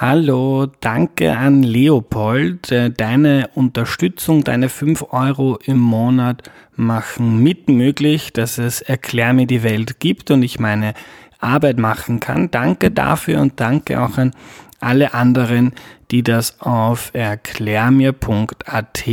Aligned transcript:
Hallo, 0.00 0.66
danke 0.80 1.36
an 1.36 1.64
Leopold. 1.64 2.70
Äh, 2.70 2.90
deine 2.90 3.50
Unterstützung, 3.56 4.44
deine 4.44 4.68
5 4.68 5.12
Euro 5.12 5.58
im 5.64 5.78
Monat 5.78 6.48
machen 6.76 7.42
mit 7.42 7.68
möglich, 7.68 8.32
dass 8.32 8.58
es 8.58 8.80
Erklär 8.80 9.32
mir 9.32 9.48
die 9.48 9.64
Welt 9.64 9.98
gibt 9.98 10.30
und 10.30 10.44
ich 10.44 10.60
meine 10.60 10.94
Arbeit 11.40 11.78
machen 11.78 12.20
kann. 12.20 12.48
Danke 12.52 12.92
dafür 12.92 13.40
und 13.40 13.58
danke 13.58 14.00
auch 14.00 14.18
an 14.18 14.30
alle 14.78 15.14
anderen, 15.14 15.72
die 16.12 16.22
das 16.22 16.60
auf 16.60 17.10
erklärmir.at 17.12 19.04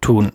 tun. 0.00 0.32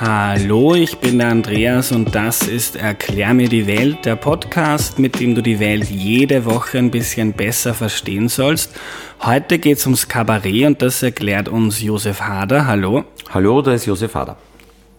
Hallo, 0.00 0.74
ich 0.74 0.96
bin 0.96 1.18
der 1.18 1.28
Andreas 1.28 1.92
und 1.92 2.14
das 2.14 2.48
ist 2.48 2.74
Erklär 2.74 3.34
mir 3.34 3.50
die 3.50 3.66
Welt, 3.66 4.06
der 4.06 4.16
Podcast, 4.16 4.98
mit 4.98 5.20
dem 5.20 5.34
du 5.34 5.42
die 5.42 5.60
Welt 5.60 5.90
jede 5.90 6.46
Woche 6.46 6.78
ein 6.78 6.90
bisschen 6.90 7.34
besser 7.34 7.74
verstehen 7.74 8.30
sollst. 8.30 8.74
Heute 9.20 9.58
geht 9.58 9.76
es 9.76 9.84
ums 9.84 10.08
Kabarett 10.08 10.66
und 10.66 10.80
das 10.80 11.02
erklärt 11.02 11.50
uns 11.50 11.82
Josef 11.82 12.22
Hader. 12.22 12.66
Hallo. 12.66 13.04
Hallo, 13.28 13.60
da 13.60 13.74
ist 13.74 13.84
Josef 13.84 14.14
Hader. 14.14 14.38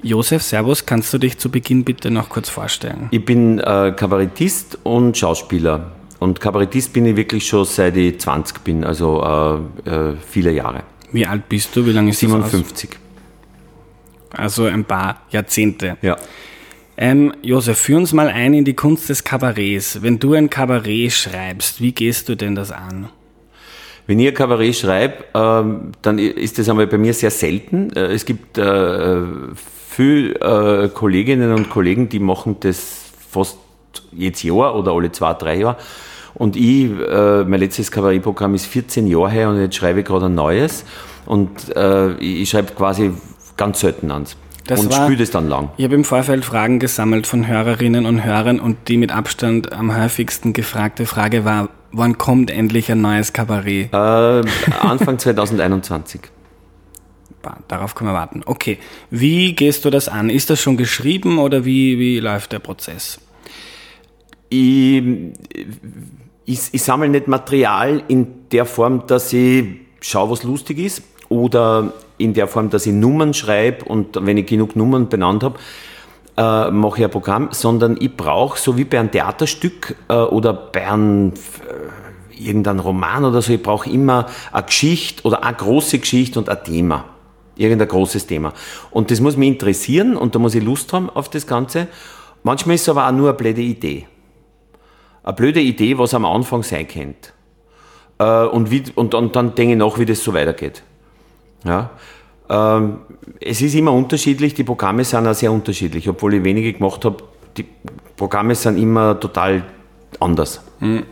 Josef, 0.03 0.43
Servus, 0.43 0.85
kannst 0.85 1.11
du 1.11 1.17
dich 1.17 1.35
zu 1.39 1.49
Beginn 1.49 1.83
bitte 1.83 2.11
noch 2.11 2.29
kurz 2.29 2.49
vorstellen? 2.49 3.07
Ich 3.09 3.25
bin 3.25 3.57
äh, 3.57 3.93
Kabarettist 3.95 4.77
und 4.83 5.17
Schauspieler. 5.17 5.93
Und 6.19 6.39
Kabarettist 6.39 6.93
bin 6.93 7.07
ich 7.07 7.15
wirklich 7.15 7.47
schon 7.47 7.65
seit 7.65 7.97
ich 7.97 8.19
20 8.19 8.59
bin, 8.59 8.83
also 8.83 9.23
äh, 9.83 9.89
äh, 9.89 10.13
viele 10.29 10.51
Jahre. 10.51 10.83
Wie 11.11 11.25
alt 11.25 11.49
bist 11.49 11.75
du? 11.75 11.87
Wie 11.87 11.91
lange 11.91 12.11
ist 12.11 12.19
57. 12.19 13.00
Also 14.35 14.65
ein 14.65 14.85
paar 14.85 15.21
Jahrzehnte. 15.29 15.97
Ja. 16.01 16.17
Ähm, 16.97 17.33
Josef, 17.41 17.79
führ 17.79 17.97
uns 17.97 18.13
mal 18.13 18.27
ein 18.27 18.53
in 18.53 18.65
die 18.65 18.75
Kunst 18.75 19.09
des 19.09 19.23
Kabarets. 19.23 20.01
Wenn 20.01 20.19
du 20.19 20.33
ein 20.33 20.49
Kabarett 20.49 21.11
schreibst, 21.11 21.81
wie 21.81 21.91
gehst 21.91 22.29
du 22.29 22.35
denn 22.35 22.55
das 22.55 22.71
an? 22.71 23.09
Wenn 24.07 24.19
ich 24.19 24.27
ein 24.27 24.33
Kabarett 24.33 24.75
schreibe, 24.75 25.23
ähm, 25.33 25.93
dann 26.01 26.19
ist 26.19 26.59
das 26.59 26.69
einmal 26.69 26.87
bei 26.87 26.97
mir 26.97 27.13
sehr 27.13 27.31
selten. 27.31 27.91
Äh, 27.93 28.13
es 28.13 28.25
gibt 28.25 28.57
äh, 28.57 29.21
viele 29.89 30.35
äh, 30.35 30.89
Kolleginnen 30.89 31.53
und 31.53 31.69
Kollegen, 31.69 32.09
die 32.09 32.19
machen 32.19 32.57
das 32.59 33.11
fast 33.29 33.57
jedes 34.11 34.43
Jahr 34.43 34.75
oder 34.75 34.91
alle 34.91 35.11
zwei, 35.11 35.33
drei 35.33 35.55
Jahre. 35.55 35.77
Und 36.33 36.55
ich, 36.55 36.85
äh, 36.85 37.43
mein 37.43 37.59
letztes 37.59 37.91
Kabarettprogramm 37.91 38.55
ist 38.55 38.65
14 38.65 39.07
Jahre 39.07 39.29
her 39.29 39.49
und 39.49 39.59
jetzt 39.59 39.75
schreibe 39.75 39.99
ich 39.99 40.05
gerade 40.05 40.27
ein 40.27 40.35
neues. 40.35 40.85
Und 41.25 41.75
äh, 41.75 42.13
ich 42.17 42.49
schreibe 42.49 42.73
quasi 42.73 43.11
ganz 43.61 43.79
selten 43.79 44.09
ans. 44.09 44.35
Das 44.65 44.79
und 44.79 44.91
war, 44.91 45.05
spült 45.05 45.19
es 45.19 45.29
dann 45.29 45.47
lang. 45.47 45.69
Ich 45.77 45.85
habe 45.85 45.93
im 45.93 46.03
Vorfeld 46.03 46.43
Fragen 46.43 46.79
gesammelt 46.79 47.27
von 47.27 47.47
Hörerinnen 47.47 48.07
und 48.07 48.23
Hörern 48.23 48.59
und 48.59 48.87
die 48.87 48.97
mit 48.97 49.11
Abstand 49.11 49.71
am 49.71 49.95
häufigsten 49.95 50.53
gefragte 50.53 51.05
Frage 51.05 51.45
war, 51.45 51.69
wann 51.91 52.17
kommt 52.17 52.49
endlich 52.49 52.91
ein 52.91 53.01
neues 53.01 53.33
Kabarett? 53.33 53.93
Äh, 53.93 53.97
Anfang 54.81 55.19
2021. 55.19 56.21
Darauf 57.67 57.93
können 57.95 58.09
wir 58.09 58.13
warten. 58.13 58.41
Okay, 58.45 58.79
wie 59.09 59.53
gehst 59.53 59.85
du 59.85 59.89
das 59.91 60.07
an? 60.09 60.29
Ist 60.29 60.49
das 60.49 60.59
schon 60.59 60.77
geschrieben 60.77 61.37
oder 61.37 61.65
wie, 61.65 61.99
wie 61.99 62.19
läuft 62.19 62.51
der 62.51 62.59
Prozess? 62.59 63.19
Ich, 64.49 65.03
ich, 66.45 66.59
ich 66.71 66.83
sammle 66.83 67.09
nicht 67.09 67.27
Material 67.27 68.03
in 68.07 68.49
der 68.51 68.65
Form, 68.65 69.05
dass 69.07 69.31
ich 69.33 69.65
schaue, 70.01 70.31
was 70.31 70.43
lustig 70.43 70.79
ist 70.79 71.03
oder 71.31 71.93
in 72.17 72.33
der 72.33 72.47
Form, 72.47 72.69
dass 72.69 72.85
ich 72.85 72.93
Nummern 72.93 73.33
schreibe 73.33 73.85
und 73.85 74.23
wenn 74.25 74.37
ich 74.37 74.45
genug 74.45 74.75
Nummern 74.75 75.07
benannt 75.07 75.43
habe, 75.43 75.57
äh, 76.37 76.69
mache 76.69 76.99
ich 76.99 77.05
ein 77.05 77.09
Programm, 77.09 77.49
sondern 77.51 77.97
ich 77.99 78.15
brauche, 78.15 78.59
so 78.59 78.77
wie 78.77 78.83
bei 78.83 78.99
einem 78.99 79.11
Theaterstück 79.11 79.95
äh, 80.09 80.13
oder 80.13 80.53
bei 80.53 80.91
einem 80.91 81.29
äh, 81.29 82.47
irgendein 82.47 82.79
Roman 82.79 83.23
oder 83.23 83.41
so, 83.41 83.53
ich 83.53 83.63
brauche 83.63 83.89
immer 83.89 84.25
eine 84.51 84.63
Geschichte 84.63 85.23
oder 85.23 85.43
eine 85.43 85.55
große 85.55 85.99
Geschichte 85.99 86.37
und 86.37 86.49
ein 86.49 86.63
Thema. 86.63 87.05
Irgendein 87.55 87.87
großes 87.87 88.27
Thema. 88.27 88.53
Und 88.91 89.09
das 89.09 89.21
muss 89.21 89.37
mich 89.37 89.49
interessieren 89.49 90.17
und 90.17 90.35
da 90.35 90.39
muss 90.39 90.55
ich 90.55 90.63
Lust 90.63 90.91
haben 90.93 91.09
auf 91.09 91.29
das 91.29 91.47
Ganze. 91.47 91.87
Manchmal 92.43 92.75
ist 92.75 92.81
es 92.81 92.89
aber 92.89 93.07
auch 93.07 93.11
nur 93.11 93.29
eine 93.29 93.37
blöde 93.37 93.61
Idee. 93.61 94.05
Eine 95.23 95.33
blöde 95.33 95.61
Idee, 95.61 95.97
was 95.97 96.13
am 96.13 96.25
Anfang 96.25 96.63
sein 96.63 96.87
könnte. 96.87 97.29
Äh, 98.19 98.47
und, 98.47 98.69
wie, 98.71 98.83
und, 98.95 99.13
und 99.13 99.35
dann 99.35 99.55
denke 99.55 99.73
ich 99.73 99.79
nach, 99.79 99.97
wie 99.97 100.05
das 100.05 100.23
so 100.23 100.33
weitergeht. 100.33 100.83
Ja. 101.63 101.91
Ähm, 102.49 102.97
es 103.39 103.61
ist 103.61 103.75
immer 103.75 103.93
unterschiedlich, 103.93 104.53
die 104.53 104.63
Programme 104.63 105.03
sind 105.03 105.27
auch 105.27 105.33
sehr 105.33 105.51
unterschiedlich, 105.51 106.07
obwohl 106.09 106.33
ich 106.33 106.43
wenige 106.43 106.73
gemacht 106.73 107.05
habe. 107.05 107.23
Die 107.57 107.65
Programme 108.17 108.55
sind 108.55 108.77
immer 108.77 109.19
total 109.19 109.63
anders. 110.19 110.61
Hm. 110.79 111.03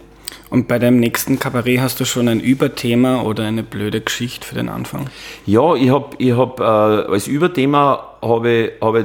Und 0.50 0.68
bei 0.68 0.80
deinem 0.80 1.00
nächsten 1.00 1.40
Kabarett 1.40 1.80
hast 1.80 2.00
du 2.00 2.06
schon 2.06 2.28
ein 2.28 2.40
Überthema 2.40 3.22
oder 3.22 3.46
eine 3.46 3.64
blöde 3.64 4.02
Geschichte 4.02 4.48
für 4.48 4.56
den 4.56 4.70
Anfang? 4.70 5.08
Ja, 5.46 5.76
ich 5.76 5.90
habe 5.90 6.10
ich 6.18 6.36
hab, 6.36 6.60
äh, 6.60 6.64
als 6.64 7.28
Überthema 7.28 8.18
habe 8.22 8.74
hab 8.82 8.96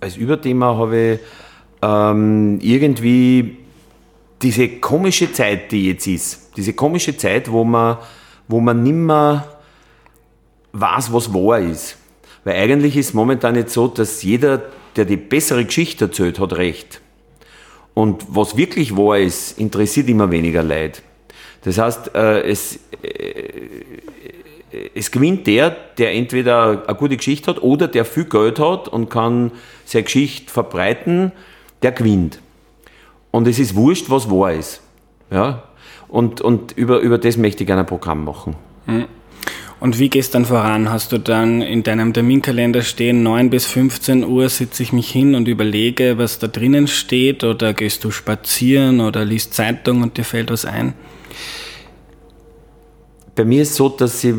als 0.00 0.16
Überthema 0.16 0.76
habe 0.76 1.20
ähm, 1.82 2.58
irgendwie 2.60 3.58
diese 4.42 4.68
komische 4.68 5.32
Zeit, 5.32 5.72
die 5.72 5.88
jetzt 5.88 6.06
ist, 6.06 6.56
diese 6.56 6.72
komische 6.72 7.16
Zeit, 7.16 7.50
wo 7.50 7.64
man, 7.64 7.98
wo 8.48 8.60
man 8.60 8.82
nimmer 8.82 9.59
weiß, 10.72 11.12
was 11.12 11.32
wahr 11.32 11.60
ist. 11.60 11.96
Weil 12.44 12.56
eigentlich 12.56 12.96
ist 12.96 13.14
momentan 13.14 13.54
nicht 13.54 13.70
so, 13.70 13.88
dass 13.88 14.22
jeder, 14.22 14.62
der 14.96 15.04
die 15.04 15.16
bessere 15.16 15.64
Geschichte 15.64 16.06
erzählt, 16.06 16.38
hat 16.38 16.54
recht. 16.54 17.00
Und 17.94 18.24
was 18.28 18.56
wirklich 18.56 18.96
wahr 18.96 19.18
ist, 19.18 19.58
interessiert 19.58 20.08
immer 20.08 20.30
weniger 20.30 20.62
Leid. 20.62 21.02
Das 21.62 21.78
heißt, 21.78 22.14
äh, 22.14 22.42
es, 22.42 22.78
äh, 23.02 23.68
es 24.94 25.10
gewinnt 25.10 25.46
der, 25.46 25.70
der 25.98 26.14
entweder 26.14 26.84
eine 26.86 26.96
gute 26.96 27.16
Geschichte 27.16 27.50
hat 27.50 27.62
oder 27.62 27.88
der 27.88 28.04
viel 28.04 28.24
Geld 28.24 28.58
hat 28.58 28.88
und 28.88 29.10
kann 29.10 29.52
seine 29.84 30.04
Geschichte 30.04 30.50
verbreiten, 30.50 31.32
der 31.82 31.92
gewinnt. 31.92 32.40
Und 33.30 33.46
es 33.46 33.58
ist 33.58 33.74
wurscht, 33.74 34.08
was 34.08 34.30
wahr 34.30 34.52
ist. 34.52 34.80
Ja? 35.30 35.64
Und, 36.08 36.40
und 36.40 36.72
über, 36.72 37.00
über 37.00 37.18
das 37.18 37.36
möchte 37.36 37.62
ich 37.62 37.66
gerne 37.66 37.82
ein 37.82 37.86
Programm 37.86 38.24
machen. 38.24 38.56
Mhm. 38.86 39.06
Und 39.80 39.98
wie 39.98 40.10
gehst 40.10 40.34
du 40.34 40.38
dann 40.38 40.44
voran? 40.44 40.90
Hast 40.90 41.10
du 41.10 41.18
dann 41.18 41.62
in 41.62 41.82
deinem 41.82 42.12
Terminkalender 42.12 42.82
stehen, 42.82 43.22
9 43.22 43.48
bis 43.48 43.64
15 43.66 44.24
Uhr 44.24 44.50
sitze 44.50 44.82
ich 44.82 44.92
mich 44.92 45.10
hin 45.10 45.34
und 45.34 45.48
überlege, 45.48 46.18
was 46.18 46.38
da 46.38 46.48
drinnen 46.48 46.86
steht? 46.86 47.44
Oder 47.44 47.72
gehst 47.72 48.04
du 48.04 48.10
spazieren 48.10 49.00
oder 49.00 49.24
liest 49.24 49.54
Zeitung 49.54 50.02
und 50.02 50.18
dir 50.18 50.24
fällt 50.24 50.50
was 50.50 50.66
ein? 50.66 50.92
Bei 53.34 53.46
mir 53.46 53.62
ist 53.62 53.70
es 53.70 53.76
so, 53.76 53.88
dass 53.88 54.22
ich 54.22 54.34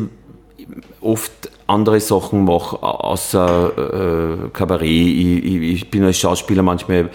oft 1.00 1.32
andere 1.66 1.98
Sachen 1.98 2.44
mache, 2.44 2.80
außer 2.80 4.46
äh, 4.46 4.48
Kabarett. 4.50 4.88
Ich, 4.88 5.44
ich, 5.44 5.62
ich, 5.62 5.90
bin 5.90 6.04
als 6.04 6.18
Schauspieler 6.18 6.62
manchmal 6.62 7.10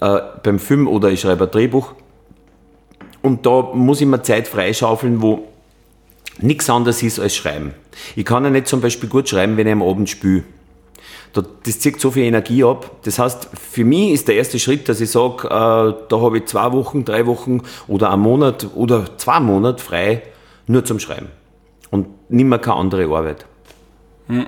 äh, 0.00 0.18
beim 0.42 0.58
Film 0.58 0.86
oder 0.88 1.10
ich 1.10 1.20
schreibe 1.20 1.44
ein 1.44 1.50
Drehbuch. 1.50 1.94
Und 3.22 3.46
da 3.46 3.70
muss 3.72 4.02
ich 4.02 4.06
mir 4.06 4.20
Zeit 4.20 4.46
freischaufeln, 4.46 5.22
wo 5.22 5.51
nichts 6.38 6.68
anderes 6.70 7.02
ist 7.02 7.18
als 7.18 7.34
Schreiben. 7.36 7.74
Ich 8.16 8.24
kann 8.24 8.44
ja 8.44 8.50
nicht 8.50 8.66
zum 8.66 8.80
Beispiel 8.80 9.08
gut 9.08 9.28
schreiben, 9.28 9.56
wenn 9.56 9.66
ich 9.66 9.72
am 9.72 9.82
Abend 9.82 10.08
spüle. 10.08 10.44
Das 11.32 11.78
zieht 11.78 11.98
so 11.98 12.10
viel 12.10 12.24
Energie 12.24 12.62
ab. 12.62 12.90
Das 13.04 13.18
heißt, 13.18 13.48
für 13.58 13.84
mich 13.84 14.12
ist 14.12 14.28
der 14.28 14.36
erste 14.36 14.58
Schritt, 14.58 14.88
dass 14.88 15.00
ich 15.00 15.10
sage, 15.10 15.46
äh, 15.46 15.50
da 16.08 16.20
habe 16.20 16.38
ich 16.38 16.44
zwei 16.46 16.72
Wochen, 16.72 17.04
drei 17.04 17.26
Wochen 17.26 17.62
oder 17.88 18.12
einen 18.12 18.22
Monat 18.22 18.66
oder 18.74 19.16
zwei 19.16 19.40
Monate 19.40 19.82
frei 19.82 20.22
nur 20.66 20.84
zum 20.84 20.98
Schreiben. 20.98 21.28
Und 21.90 22.08
nicht 22.30 22.44
mehr 22.44 22.58
keine 22.58 22.76
andere 22.76 23.04
Arbeit. 23.04 23.46
Hm. 24.28 24.46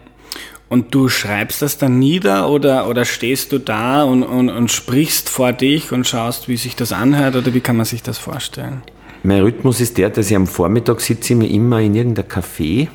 Und 0.68 0.94
du 0.94 1.08
schreibst 1.08 1.62
das 1.62 1.78
dann 1.78 1.98
nieder 1.98 2.48
oder, 2.48 2.88
oder 2.88 3.04
stehst 3.04 3.52
du 3.52 3.58
da 3.58 4.02
und, 4.02 4.22
und, 4.22 4.48
und 4.48 4.70
sprichst 4.70 5.28
vor 5.28 5.52
dich 5.52 5.92
und 5.92 6.06
schaust, 6.06 6.48
wie 6.48 6.56
sich 6.56 6.74
das 6.74 6.92
anhört 6.92 7.36
oder 7.36 7.54
wie 7.54 7.60
kann 7.60 7.76
man 7.76 7.86
sich 7.86 8.02
das 8.02 8.18
vorstellen? 8.18 8.82
Mein 9.26 9.40
Rhythmus 9.40 9.80
ist 9.80 9.96
der, 9.96 10.10
dass 10.10 10.30
ich 10.30 10.36
am 10.36 10.46
Vormittag 10.46 11.00
sitze 11.00 11.32
ich 11.32 11.54
immer 11.54 11.80
in 11.80 11.94
irgendeinem 11.94 12.28
Café 12.28 12.88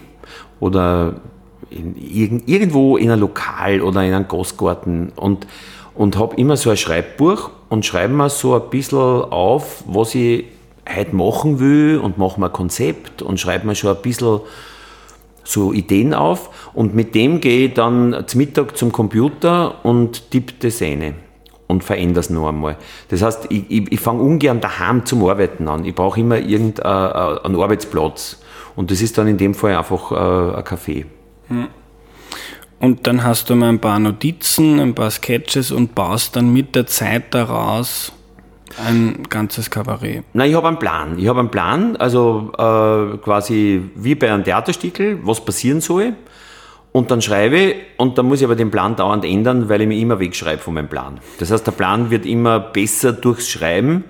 oder 0.60 1.22
in, 1.72 1.96
irgendwo 2.46 2.98
in 2.98 3.10
einem 3.10 3.22
Lokal 3.22 3.82
oder 3.82 4.04
in 4.04 4.14
einem 4.14 4.28
Gastgarten 4.28 5.12
und, 5.16 5.48
und 5.96 6.20
habe 6.20 6.36
immer 6.36 6.56
so 6.56 6.70
ein 6.70 6.78
Schreibbuch 6.78 7.50
und 7.70 7.84
schreibe 7.84 8.14
mir 8.14 8.30
so 8.30 8.54
ein 8.54 8.70
bisschen 8.70 9.00
auf, 9.00 9.84
was 9.88 10.14
ich 10.14 10.46
heute 10.88 11.16
machen 11.16 11.60
will 11.60 11.98
und 11.98 12.20
mache 12.20 12.40
mir 12.40 12.46
ein 12.46 12.54
Konzept 12.54 13.24
und 13.24 13.40
schreibe 13.40 13.66
mir 13.66 13.74
schon 13.74 13.96
ein 13.96 14.02
bisschen 14.04 14.42
so 15.44 15.74
Ideen 15.74 16.14
auf 16.14 16.70
und 16.76 16.94
mit 16.94 17.16
dem 17.16 17.42
gehe 17.42 17.70
ich 17.70 17.74
dann 17.74 18.26
zum 18.28 18.38
Mittag 18.38 18.78
zum 18.78 18.92
Computer 18.92 19.84
und 19.84 20.30
tippe 20.30 20.54
das 20.60 20.80
eine 20.84 21.16
und 21.70 21.84
verändere 21.84 22.22
es 22.22 22.32
noch 22.32 22.50
einmal. 22.50 22.78
Das 23.10 23.22
heißt, 23.22 23.46
ich, 23.50 23.64
ich, 23.70 23.92
ich 23.92 24.00
fange 24.00 24.24
ungern 24.24 24.60
daheim 24.60 25.06
zum 25.06 25.24
Arbeiten 25.24 25.68
an. 25.68 25.86
Ich 25.86 25.94
brauche 25.94 26.20
immer 26.20 26.40
irgendeinen 26.40 27.56
Arbeitsplatz. 27.56 28.42
Und 28.76 28.90
das 28.90 29.02
ist 29.02 29.20
dann 29.20 29.28
in 29.28 29.38
dem 29.38 29.54
Fall 29.54 29.76
einfach 29.76 30.12
äh, 30.12 30.58
ein 30.58 30.64
Café. 30.64 31.06
Hm. 31.48 31.68
Und 32.80 33.06
dann 33.06 33.24
hast 33.24 33.52
du 33.52 33.56
mal 33.56 33.70
ein 33.70 33.80
paar 33.80 34.00
Notizen, 34.00 34.80
ein 34.80 34.96
paar 34.96 35.12
Sketches 35.12 35.72
und 35.72 35.94
baust 35.94 36.36
dann 36.36 36.52
mit 36.52 36.74
der 36.74 36.88
Zeit 36.88 37.36
daraus 37.36 38.14
Ein 38.84 39.24
ganzes 39.30 39.70
Kabarett? 39.70 40.24
Nein, 40.34 40.50
ich 40.50 40.56
habe 40.56 40.70
einen 40.70 40.80
Plan. 40.80 41.20
Ich 41.20 41.28
habe 41.28 41.40
einen 41.40 41.52
Plan, 41.52 41.98
also 41.98 42.52
äh, 42.58 43.18
quasi 43.18 43.84
wie 43.96 44.16
bei 44.16 44.32
einem 44.32 44.44
Theaterstickel, 44.44 45.20
was 45.24 45.44
passieren 45.46 45.82
soll. 45.82 46.14
Und 46.92 47.12
dann 47.12 47.22
schreibe 47.22 47.58
ich 47.58 47.76
und 47.98 48.18
dann 48.18 48.26
muss 48.28 48.40
ich 48.40 48.46
aber 48.46 48.56
den 48.56 48.72
Plan 48.72 48.96
dauernd 48.96 49.24
ändern, 49.24 49.70
weil 49.70 49.82
ich 49.82 49.88
mich 49.88 50.02
immer 50.02 50.20
wegschreibe 50.20 50.62
von 50.62 50.74
meinem 50.74 50.90
Plan. 50.90 51.20
Das 51.38 51.52
heißt, 51.52 51.66
der 51.68 51.72
Plan 51.72 52.10
wird 52.10 52.26
immer 52.26 52.60
besser 52.60 53.14
durchs 53.14 53.50
Schreiben 53.50 54.06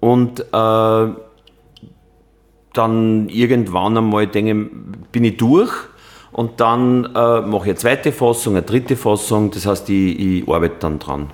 und 0.00 0.40
äh, 0.40 1.08
dann 2.74 3.28
irgendwann 3.28 3.96
einmal 3.96 4.26
denke 4.26 4.70
bin 5.12 5.24
ich 5.24 5.38
durch 5.38 5.72
und 6.32 6.60
dann 6.60 7.04
äh, 7.14 7.40
mache 7.40 7.62
ich 7.62 7.70
eine 7.70 7.74
zweite 7.76 8.12
Fassung, 8.12 8.54
eine 8.54 8.66
dritte 8.66 8.96
Fassung, 8.96 9.50
das 9.50 9.64
heißt, 9.64 9.88
ich, 9.88 10.18
ich 10.18 10.48
arbeite 10.48 10.76
dann 10.80 10.98
dran. 10.98 11.30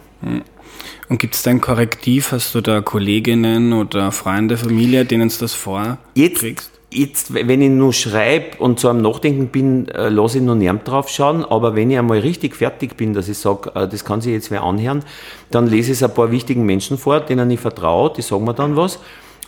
Und 1.08 1.19
gibt 1.19 1.34
es 1.34 1.43
da 1.43 1.50
ein 1.50 1.61
Korrektiv? 1.61 2.32
Hast 2.32 2.55
du 2.55 2.61
da 2.61 2.81
Kolleginnen 2.81 3.72
oder 3.72 4.12
Freunde, 4.12 4.56
Familie, 4.56 5.05
denen 5.05 5.28
du 5.28 5.34
das 5.40 5.55
vorträgst? 5.55 5.99
Jetzt, 6.14 6.80
wenn 7.28 7.62
ich 7.62 7.70
nur 7.70 7.92
schreibe 7.92 8.58
und 8.58 8.81
so 8.81 8.88
am 8.88 9.00
Nachdenken 9.00 9.48
bin, 9.48 9.88
äh, 9.88 10.08
lasse 10.08 10.38
ich 10.38 10.44
noch 10.44 10.56
niemand 10.56 10.88
drauf 10.88 11.08
schauen. 11.08 11.44
Aber 11.44 11.76
wenn 11.76 11.90
ich 11.90 11.98
einmal 11.98 12.19
richtig 12.19 12.56
fertig 12.56 12.96
bin, 12.96 13.14
dass 13.14 13.28
ich 13.28 13.38
sage, 13.38 13.70
äh, 13.75 13.87
das 13.87 14.04
kann 14.04 14.20
sich 14.20 14.32
jetzt 14.32 14.50
wer 14.50 14.62
anhören, 14.62 15.04
dann 15.50 15.66
lese 15.66 15.92
ich 15.92 15.98
es 15.98 16.02
ein 16.02 16.12
paar 16.12 16.31
wichtigen 16.31 16.66
Menschen 16.66 16.98
vor, 16.98 17.20
denen 17.20 17.50
ich 17.50 17.60
vertraue, 17.60 18.12
die 18.16 18.22
sagen 18.22 18.44
mir 18.44 18.54
dann 18.54 18.76
was. 18.76 18.98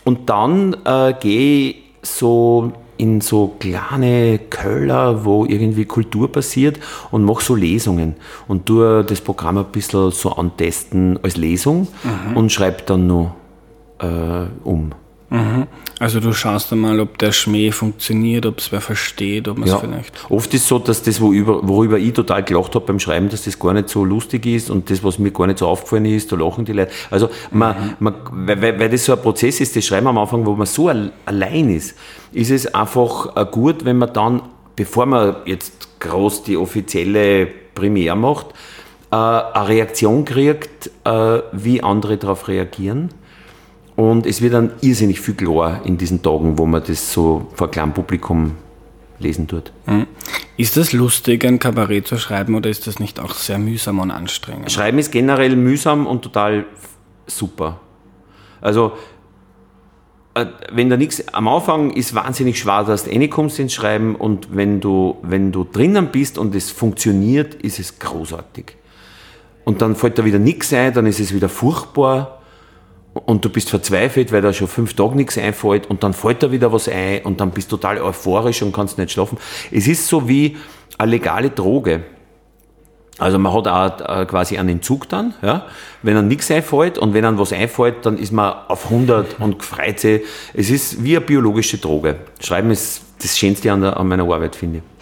Und 0.05 0.29
dann 0.29 0.77
äh, 0.85 1.13
gehe 1.19 1.69
ich 1.69 1.75
so 2.01 2.71
in 2.97 3.21
so 3.21 3.55
kleine 3.59 4.39
Köller, 4.49 5.25
wo 5.25 5.45
irgendwie 5.45 5.85
Kultur 5.85 6.31
passiert 6.31 6.79
und 7.11 7.23
mache 7.25 7.43
so 7.43 7.55
Lesungen 7.55 8.15
und 8.47 8.65
tue 8.65 9.03
das 9.03 9.19
Programm 9.19 9.57
ein 9.57 9.65
bisschen 9.65 10.11
so 10.11 10.31
antesten 10.33 11.19
als 11.23 11.35
Lesung 11.35 11.87
mhm. 12.03 12.37
und 12.37 12.51
schreibe 12.51 12.83
dann 12.85 13.07
noch 13.07 13.35
äh, 13.99 14.45
um. 14.63 14.91
Mhm. 15.33 15.65
Also 15.99 16.19
du 16.19 16.31
schaust 16.31 16.71
einmal, 16.71 16.99
ob 16.99 17.17
der 17.17 17.31
Schmäh 17.31 17.71
funktioniert, 17.71 18.45
ob 18.45 18.59
es 18.59 18.71
wer 18.71 18.81
versteht, 18.81 19.47
ob 19.47 19.57
man 19.57 19.67
es 19.67 19.73
ja. 19.73 19.79
vielleicht. 19.79 20.29
Oft 20.29 20.53
ist 20.53 20.61
es 20.61 20.67
so, 20.67 20.77
dass 20.77 21.01
das, 21.01 21.19
worüber, 21.19 21.67
worüber 21.67 21.97
ich 21.97 22.13
total 22.13 22.43
gelacht 22.43 22.75
habe 22.75 22.85
beim 22.85 22.99
Schreiben, 22.99 23.29
dass 23.29 23.45
das 23.45 23.57
gar 23.57 23.73
nicht 23.73 23.89
so 23.89 24.05
lustig 24.05 24.45
ist 24.45 24.69
und 24.69 24.91
das, 24.91 25.03
was 25.03 25.17
mir 25.17 25.31
gar 25.31 25.47
nicht 25.47 25.57
so 25.57 25.67
aufgefallen 25.67 26.05
ist, 26.05 26.31
da 26.31 26.35
lachen 26.35 26.65
die 26.65 26.73
Leute. 26.73 26.91
Also 27.09 27.29
man, 27.49 27.75
mhm. 27.75 27.95
man, 27.99 28.15
weil, 28.31 28.79
weil 28.79 28.89
das 28.89 29.05
so 29.05 29.13
ein 29.13 29.21
Prozess 29.21 29.59
ist, 29.59 29.75
das 29.75 29.83
Schreiben 29.83 30.05
am 30.05 30.19
Anfang, 30.19 30.45
wo 30.45 30.53
man 30.53 30.67
so 30.67 30.91
allein 31.25 31.69
ist, 31.71 31.95
ist 32.31 32.51
es 32.51 32.71
einfach 32.71 33.35
äh, 33.35 33.43
gut, 33.49 33.85
wenn 33.85 33.97
man 33.97 34.13
dann, 34.13 34.43
bevor 34.75 35.07
man 35.07 35.37
jetzt 35.45 35.99
groß 35.99 36.43
die 36.43 36.57
offizielle 36.57 37.47
Premiere 37.73 38.15
macht, 38.15 38.47
äh, 39.11 39.15
eine 39.15 39.67
Reaktion 39.67 40.25
kriegt, 40.25 40.91
äh, 41.05 41.39
wie 41.53 41.81
andere 41.81 42.17
darauf 42.17 42.47
reagieren 42.47 43.09
und 43.95 44.25
es 44.25 44.41
wird 44.41 44.53
dann 44.53 44.71
irrsinnig 44.81 45.21
viel 45.21 45.35
klar 45.35 45.81
in 45.85 45.97
diesen 45.97 46.21
Tagen, 46.21 46.57
wo 46.57 46.65
man 46.65 46.83
das 46.83 47.13
so 47.13 47.47
vor 47.53 47.69
kleinem 47.69 47.93
Publikum 47.93 48.53
lesen 49.19 49.47
tut. 49.47 49.71
Mhm. 49.85 50.07
Ist 50.57 50.77
das 50.77 50.93
lustig, 50.93 51.45
ein 51.45 51.59
Kabarett 51.59 52.07
zu 52.07 52.17
schreiben 52.17 52.55
oder 52.55 52.69
ist 52.69 52.87
das 52.87 52.99
nicht 52.99 53.19
auch 53.19 53.33
sehr 53.33 53.57
mühsam 53.57 53.99
und 53.99 54.11
anstrengend? 54.11 54.71
Schreiben 54.71 54.99
ist 54.99 55.11
generell 55.11 55.55
mühsam 55.55 56.07
und 56.07 56.21
total 56.21 56.65
super. 57.27 57.79
Also, 58.61 58.93
äh, 60.33 60.45
wenn 60.71 60.89
da 60.89 60.97
nichts, 60.97 61.27
am 61.33 61.47
Anfang 61.47 61.91
ist 61.91 62.15
wahnsinnig 62.15 62.59
schwer, 62.59 62.83
dass 62.83 63.03
du 63.03 63.11
reinkommst 63.11 63.59
ins 63.59 63.73
Schreiben 63.73 64.15
und 64.15 64.55
wenn 64.55 64.79
du, 64.79 65.17
wenn 65.21 65.51
du 65.51 65.63
drinnen 65.63 66.07
bist 66.07 66.37
und 66.37 66.55
es 66.55 66.71
funktioniert, 66.71 67.55
ist 67.55 67.79
es 67.79 67.99
großartig. 67.99 68.75
Und 69.65 69.81
dann 69.81 69.95
fällt 69.95 70.17
da 70.17 70.25
wieder 70.25 70.39
nichts 70.39 70.73
ein, 70.73 70.93
dann 70.93 71.05
ist 71.05 71.19
es 71.19 71.33
wieder 71.33 71.49
furchtbar 71.49 72.42
und 73.13 73.45
du 73.45 73.49
bist 73.49 73.69
verzweifelt, 73.69 74.31
weil 74.31 74.41
da 74.41 74.53
schon 74.53 74.67
fünf 74.67 74.93
Tage 74.95 75.15
nichts 75.15 75.37
einfällt 75.37 75.87
und 75.87 76.03
dann 76.03 76.13
fällt 76.13 76.41
da 76.43 76.51
wieder 76.51 76.71
was 76.73 76.87
ein 76.87 77.21
und 77.23 77.39
dann 77.39 77.51
bist 77.51 77.71
du 77.71 77.77
total 77.77 78.01
euphorisch 78.01 78.61
und 78.61 78.73
kannst 78.73 78.97
nicht 78.97 79.11
schlafen. 79.11 79.37
Es 79.71 79.87
ist 79.87 80.07
so 80.07 80.27
wie 80.27 80.57
eine 80.97 81.11
legale 81.11 81.49
Droge. 81.49 82.03
Also 83.19 83.37
man 83.37 83.53
hat 83.53 83.67
auch 83.67 84.21
äh, 84.21 84.25
quasi 84.25 84.57
einen 84.57 84.69
Entzug 84.69 85.07
dann, 85.07 85.35
ja. 85.43 85.67
Wenn 86.01 86.15
dann 86.15 86.27
nichts 86.27 86.49
einfällt 86.49 86.97
und 86.97 87.13
wenn 87.13 87.21
dann 87.21 87.37
was 87.37 87.53
einfällt, 87.53 88.05
dann 88.05 88.17
ist 88.17 88.31
man 88.31 88.53
auf 88.67 88.85
100 88.85 89.39
und 89.39 89.63
freut 89.63 89.99
sich. 89.99 90.23
Es 90.55 90.71
ist 90.71 91.03
wie 91.03 91.15
eine 91.15 91.25
biologische 91.25 91.77
Droge. 91.77 92.15
Schreiben 92.41 92.71
ist 92.71 93.03
das 93.21 93.37
Schönste 93.37 93.71
an, 93.71 93.81
der, 93.81 93.97
an 93.97 94.07
meiner 94.07 94.23
Arbeit, 94.23 94.55
finde 94.55 94.79
ich. 94.79 94.92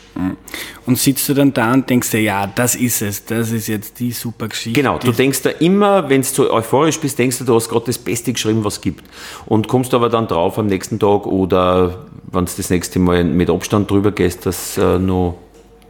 Und 0.86 0.98
sitzt 0.98 1.28
du 1.30 1.34
dann 1.34 1.54
da 1.54 1.74
und 1.74 1.90
denkst 1.90 2.12
dir, 2.12 2.22
ja, 2.22 2.48
das 2.48 2.76
ist 2.76 3.02
es, 3.02 3.26
das 3.26 3.52
ist 3.52 3.68
jetzt 3.68 4.00
die 4.00 4.12
super 4.12 4.48
Geschichte. 4.48 4.80
Genau, 4.80 4.98
du 4.98 5.12
denkst 5.12 5.42
da 5.44 5.50
immer, 5.52 6.10
wenn 6.10 6.22
du 6.22 6.28
so 6.28 6.52
euphorisch 6.52 7.00
bist, 7.00 7.18
denkst 7.18 7.38
du, 7.40 7.46
du 7.46 7.56
hast 7.56 7.70
gerade 7.70 7.86
das 7.86 7.98
Beste 7.98 8.34
geschrieben, 8.34 8.64
was 8.64 8.76
es 8.76 8.82
gibt. 8.82 9.04
Und 9.46 9.68
kommst 9.68 9.94
aber 9.94 10.10
dann 10.10 10.28
drauf 10.28 10.58
am 10.60 10.68
nächsten 10.68 11.00
Tag 11.00 11.26
oder 11.26 12.06
wenn 12.32 12.46
du 12.46 12.52
das 12.56 12.70
nächste 12.70 13.00
Mal 13.00 13.24
mit 13.24 13.50
Abstand 13.50 13.90
drüber 13.90 14.12
gehst, 14.12 14.46
dass 14.46 14.78
äh, 14.78 15.00
noch 15.00 15.38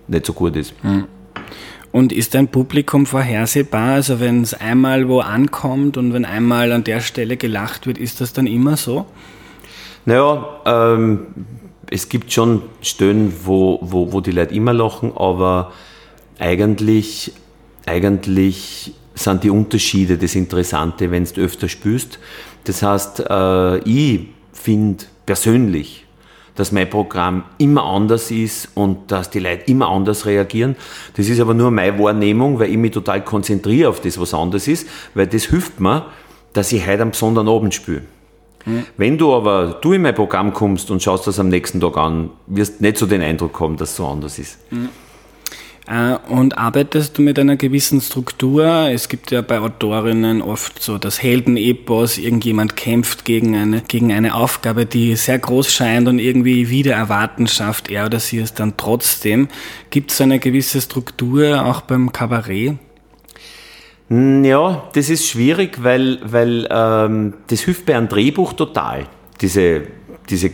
nicht 0.08 0.26
so 0.26 0.34
gut 0.34 0.56
ist. 0.56 0.74
Mhm. 0.84 1.06
Und 1.92 2.14
ist 2.14 2.36
dein 2.36 2.48
Publikum 2.48 3.06
vorhersehbar? 3.06 3.96
Also 3.96 4.20
wenn 4.20 4.42
es 4.42 4.54
einmal 4.54 5.10
wo 5.10 5.20
ankommt 5.20 5.98
und 5.98 6.14
wenn 6.14 6.24
einmal 6.24 6.72
an 6.72 6.84
der 6.84 7.02
Stelle 7.02 7.36
gelacht 7.36 7.86
wird, 7.86 7.98
ist 7.98 8.22
das 8.22 8.32
dann 8.32 8.48
immer 8.48 8.78
so? 8.78 9.06
Naja, 10.06 10.62
ähm, 10.66 11.28
es 11.92 12.08
gibt 12.10 12.32
schon 12.32 12.64
Stellen, 12.82 13.34
wo, 13.44 13.78
wo, 13.82 14.12
wo 14.14 14.22
die 14.22 14.32
Leute 14.32 14.56
immer 14.56 14.74
lachen, 14.74 15.12
aber 15.16 15.72
eigentlich, 16.40 17.34
eigentlich 17.86 18.94
sind 19.14 19.44
die 19.44 19.50
Unterschiede 19.50 20.18
das 20.18 20.34
Interessante, 20.34 21.12
wenn 21.12 21.26
du 21.26 21.42
öfter 21.42 21.68
spürst. 21.68 22.18
Das 22.64 22.82
heißt, 22.82 23.26
äh, 23.30 23.78
ich 23.80 24.28
finde 24.54 25.04
persönlich, 25.26 26.06
dass 26.56 26.72
mein 26.72 26.90
Programm 26.90 27.44
immer 27.58 27.84
anders 27.84 28.32
ist 28.32 28.70
und 28.74 29.12
dass 29.12 29.30
die 29.30 29.40
Leute 29.40 29.70
immer 29.70 29.90
anders 29.90 30.26
reagieren. 30.26 30.78
Das 31.18 31.28
ist 31.28 31.42
aber 31.42 31.54
nur 31.54 31.72
meine 31.72 32.00
Wahrnehmung, 32.00 32.58
weil 32.58 32.72
ich 32.72 32.78
mich 32.78 32.92
total 32.92 33.24
konzentriere 33.24 33.90
auf 33.90 34.00
das, 34.00 34.18
was 34.20 34.34
anders 34.34 34.68
ist, 34.70 34.88
weil 35.14 35.28
das 35.28 35.46
hilft 35.46 35.82
mir, 35.82 36.06
dass 36.54 36.72
ich 36.72 36.88
heute 36.88 37.02
einen 37.02 37.12
besonderen 37.12 37.50
Abend 37.50 37.74
spiele. 37.74 38.04
Wenn 38.98 39.18
du 39.18 39.34
aber 39.34 39.80
du 39.82 39.94
in 39.94 40.02
mein 40.02 40.16
Programm 40.16 40.54
kommst 40.54 40.92
und 40.92 41.02
schaust 41.02 41.28
das 41.28 41.40
am 41.40 41.50
nächsten 41.50 41.80
Tag 41.80 41.98
an, 41.98 42.30
wirst 42.48 42.82
nicht 42.82 42.98
so 42.98 43.06
den 43.06 43.22
Eindruck 43.22 43.60
haben, 43.60 43.78
dass 43.78 43.92
es 43.92 43.96
so 43.96 44.08
anders 44.08 44.40
ist. 44.40 44.60
Mhm. 44.72 44.90
Und 46.30 46.58
arbeitest 46.58 47.18
du 47.18 47.22
mit 47.22 47.38
einer 47.38 47.58
gewissen 47.58 48.00
Struktur? 48.00 48.66
Es 48.66 49.10
gibt 49.10 49.32
ja 49.32 49.42
bei 49.42 49.60
Autorinnen 49.60 50.42
oft 50.42 50.82
so 50.82 50.98
das 50.98 51.22
Heldenepos, 51.22 52.18
irgendjemand 52.18 52.78
kämpft 52.78 53.26
gegen 53.26 53.56
eine, 53.56 53.82
gegen 53.82 54.14
eine 54.14 54.36
Aufgabe, 54.36 54.86
die 54.86 55.16
sehr 55.16 55.40
groß 55.40 55.74
scheint 55.74 56.08
und 56.08 56.20
irgendwie 56.20 56.70
wieder 56.70 56.94
erwarten 56.94 57.48
schafft 57.48 57.90
er 57.90 58.06
oder 58.06 58.20
sie 58.20 58.38
es 58.38 58.54
dann 58.54 58.78
trotzdem. 58.78 59.50
Gibt 59.90 60.12
es 60.12 60.22
eine 60.22 60.40
gewisse 60.40 60.80
Struktur 60.80 61.66
auch 61.66 61.82
beim 61.82 62.14
Kabarett? 62.14 62.78
Ja, 64.14 64.90
das 64.92 65.10
ist 65.10 65.26
schwierig, 65.30 65.82
weil, 65.84 66.20
weil 66.24 66.68
ähm, 66.70 67.36
das 67.48 67.62
hilft 67.62 67.86
bei 67.86 67.96
einem 67.96 68.10
Drehbuch 68.10 68.52
total. 68.52 69.06
Diese, 69.40 69.84
diese 70.30 70.52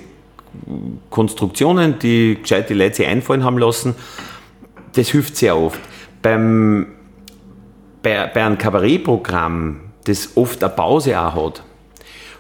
Konstruktionen, 1.09 1.97
die 1.97 2.37
gescheit 2.39 2.69
die 2.69 2.75
Leute 2.75 2.97
sich 2.97 3.07
einfallen 3.07 3.43
haben 3.43 3.57
lassen, 3.57 3.95
das 4.93 5.09
hilft 5.09 5.37
sehr 5.37 5.57
oft. 5.57 5.79
Beim, 6.21 6.85
bei, 8.03 8.27
bei 8.27 8.45
einem 8.45 8.59
Kabarettprogramm, 8.59 9.79
das 10.03 10.37
oft 10.37 10.63
eine 10.63 10.73
Pause 10.73 11.19
auch 11.19 11.47
hat, 11.47 11.63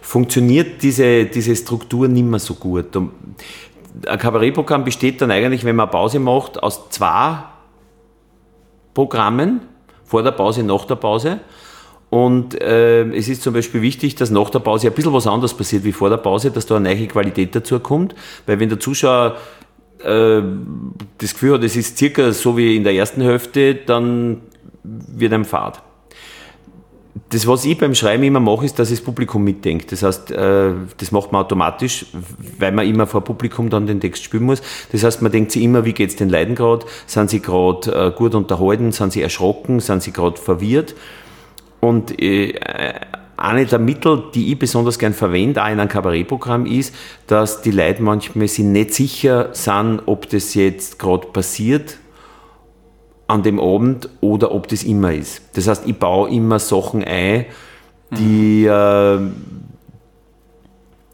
funktioniert 0.01 0.83
diese, 0.83 1.25
diese 1.25 1.55
Struktur 1.55 2.07
nicht 2.07 2.27
mehr 2.27 2.39
so 2.39 2.53
gut. 2.53 2.95
Ein 2.95 4.19
Kabarettprogramm 4.19 4.83
besteht 4.83 5.19
dann 5.19 5.31
eigentlich, 5.31 5.63
wenn 5.63 5.75
man 5.75 5.85
eine 5.85 5.91
Pause 5.91 6.19
macht, 6.19 6.61
aus 6.61 6.91
zwei 6.91 7.39
Programmen 8.93 9.61
vor 10.07 10.23
der 10.23 10.31
Pause, 10.31 10.63
nach 10.63 10.85
der 10.85 10.95
Pause. 10.95 11.39
Und 12.09 12.59
äh, 12.59 13.03
es 13.09 13.27
ist 13.27 13.43
zum 13.43 13.53
Beispiel 13.53 13.81
wichtig, 13.81 14.15
dass 14.15 14.31
nach 14.31 14.49
der 14.49 14.59
Pause 14.59 14.87
ein 14.87 14.93
bisschen 14.93 15.13
was 15.13 15.27
anderes 15.27 15.53
passiert 15.53 15.83
wie 15.83 15.91
vor 15.91 16.09
der 16.09 16.17
Pause, 16.17 16.51
dass 16.51 16.65
da 16.65 16.77
eine 16.77 16.95
neue 16.95 17.07
Qualität 17.07 17.53
dazu 17.53 17.79
kommt. 17.79 18.15
Weil 18.45 18.59
wenn 18.59 18.69
der 18.69 18.79
Zuschauer 18.79 19.35
äh, 20.03 20.41
das 21.17 21.33
Gefühl 21.33 21.55
hat, 21.55 21.63
es 21.63 21.75
ist 21.75 21.97
circa 21.97 22.31
so 22.31 22.55
wie 22.55 22.77
in 22.77 22.83
der 22.83 22.93
ersten 22.93 23.21
Hälfte, 23.21 23.75
dann 23.75 24.41
wird 24.83 25.33
einem 25.33 25.45
fad 25.45 25.83
das, 27.29 27.45
was 27.45 27.65
ich 27.65 27.77
beim 27.77 27.93
Schreiben 27.93 28.23
immer 28.23 28.39
mache, 28.39 28.65
ist, 28.65 28.79
dass 28.79 28.89
ich 28.89 28.99
das 28.99 29.05
Publikum 29.05 29.43
mitdenkt. 29.43 29.91
Das 29.91 30.03
heißt, 30.03 30.31
äh, 30.31 30.71
das 30.97 31.11
macht 31.11 31.31
man 31.31 31.43
automatisch, 31.43 32.05
weil 32.57 32.71
man 32.71 32.87
immer 32.87 33.05
vor 33.05 33.21
Publikum 33.21 33.69
dann 33.69 33.85
den 33.85 33.99
Text 33.99 34.23
spielen 34.23 34.43
muss. 34.43 34.61
Das 34.91 35.03
heißt, 35.03 35.21
man 35.21 35.31
denkt 35.31 35.51
sich 35.51 35.63
immer, 35.63 35.83
wie 35.83 35.93
geht 35.93 36.09
es 36.09 36.15
den 36.15 36.29
Leuten 36.29 36.55
gerade? 36.55 36.85
Sind 37.05 37.29
sie 37.29 37.41
gerade 37.41 37.91
äh, 37.91 38.11
gut 38.15 38.33
unterhalten? 38.33 38.91
Sind 38.93 39.11
sie 39.11 39.21
erschrocken? 39.21 39.81
Sind 39.81 40.03
sie 40.03 40.13
gerade 40.13 40.39
verwirrt? 40.39 40.95
Und 41.81 42.21
äh, 42.21 42.53
eine 43.35 43.65
der 43.65 43.79
Mittel, 43.79 44.23
die 44.33 44.51
ich 44.51 44.59
besonders 44.59 44.97
gern 44.97 45.13
verwende, 45.13 45.61
auch 45.61 45.67
in 45.67 45.79
einem 45.79 45.89
Kabarettprogramm, 45.89 46.65
ist, 46.65 46.95
dass 47.27 47.61
die 47.61 47.71
Leute 47.71 48.01
manchmal 48.01 48.47
sich 48.47 48.65
nicht 48.65 48.93
sicher 48.93 49.49
sind, 49.51 50.01
ob 50.05 50.29
das 50.29 50.53
jetzt 50.53 50.97
gerade 50.97 51.27
passiert 51.27 51.97
an 53.27 53.43
dem 53.43 53.59
Abend 53.59 54.09
oder 54.21 54.53
ob 54.53 54.67
das 54.67 54.83
immer 54.83 55.13
ist. 55.13 55.41
Das 55.53 55.67
heißt, 55.67 55.85
ich 55.85 55.97
baue 55.97 56.29
immer 56.29 56.59
Sachen 56.59 57.03
ein, 57.03 57.45
die, 58.11 58.65
äh, 58.65 59.19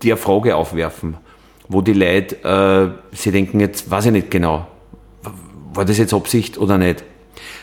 die 0.01 0.11
eine 0.11 0.17
Frage 0.17 0.55
aufwerfen, 0.55 1.17
wo 1.67 1.81
die 1.81 1.93
Leute 1.93 2.43
äh, 3.11 3.15
sie 3.15 3.31
denken, 3.31 3.59
jetzt 3.59 3.89
weiß 3.89 4.07
ich 4.07 4.11
nicht 4.11 4.31
genau, 4.31 4.67
war 5.73 5.85
das 5.85 5.97
jetzt 5.97 6.13
Absicht 6.13 6.57
oder 6.57 6.77
nicht. 6.77 7.03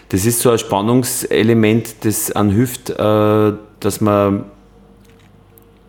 Das 0.08 0.26
ist 0.26 0.40
so 0.40 0.50
ein 0.50 0.58
Spannungselement, 0.58 2.04
das 2.04 2.32
an 2.32 2.50
hilft, 2.50 2.90
äh, 2.90 3.52
dass 3.78 4.00
man 4.00 4.46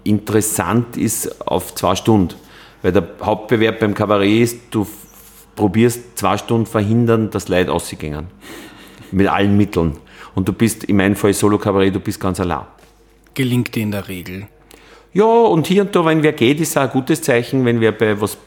interessant 0.03 0.97
ist 0.97 1.47
auf 1.47 1.73
zwei 1.73 1.95
Stunden. 1.95 2.35
Weil 2.83 2.91
der 2.91 3.07
Hauptbewerb 3.21 3.79
beim 3.79 3.93
Kabarett 3.93 4.41
ist, 4.43 4.59
du 4.71 4.85
probierst 5.55 6.17
zwei 6.17 6.37
Stunden 6.37 6.65
verhindern, 6.65 7.29
dass 7.29 7.47
Leute 7.47 7.71
ausgehen. 7.71 8.27
Mit 9.11 9.27
allen 9.27 9.57
Mitteln. 9.57 9.97
Und 10.35 10.47
du 10.47 10.53
bist, 10.53 10.85
in 10.85 10.97
meinem 10.97 11.15
Fall 11.15 11.33
Solo-Kabarett, 11.33 11.93
du 11.93 11.99
bist 11.99 12.19
ganz 12.19 12.39
allein. 12.39 12.65
Gelingt 13.33 13.75
dir 13.75 13.83
in 13.83 13.91
der 13.91 14.07
Regel? 14.07 14.47
Ja, 15.13 15.25
und 15.25 15.67
hier 15.67 15.81
und 15.81 15.95
da, 15.95 16.05
wenn 16.05 16.23
wer 16.23 16.31
geht, 16.31 16.61
ist 16.61 16.77
auch 16.77 16.83
ein 16.83 16.89
gutes 16.89 17.21
Zeichen, 17.21 17.65
wenn 17.65 17.81
wer 17.81 17.91
bei 17.91 18.19
was 18.19 18.37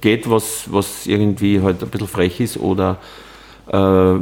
geht, 0.00 0.30
was, 0.30 0.72
was 0.72 1.06
irgendwie 1.06 1.60
halt 1.60 1.82
ein 1.82 1.88
bisschen 1.90 2.08
frech 2.08 2.40
ist 2.40 2.56
oder 2.56 2.98
äh, 3.70 4.14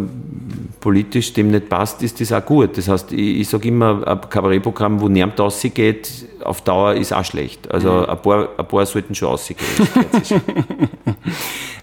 politisch 0.80 1.32
dem 1.32 1.50
nicht 1.50 1.68
passt, 1.68 2.02
ist 2.02 2.20
das 2.20 2.32
auch 2.32 2.44
gut. 2.44 2.78
Das 2.78 2.88
heißt, 2.88 3.12
ich, 3.12 3.40
ich 3.40 3.48
sage 3.48 3.68
immer, 3.68 4.06
ein 4.06 4.20
Kabarettprogramm, 4.28 5.00
wo 5.00 5.08
niemand 5.08 5.38
rausgeht, 5.40 6.10
auf 6.44 6.60
Dauer 6.60 6.94
ist 6.94 7.12
auch 7.12 7.24
schlecht. 7.24 7.70
Also 7.70 7.92
mhm. 7.92 8.04
ein, 8.04 8.22
paar, 8.22 8.48
ein 8.56 8.68
paar 8.68 8.86
sollten 8.86 9.14
schon 9.14 9.28
rausgehen. 9.28 9.58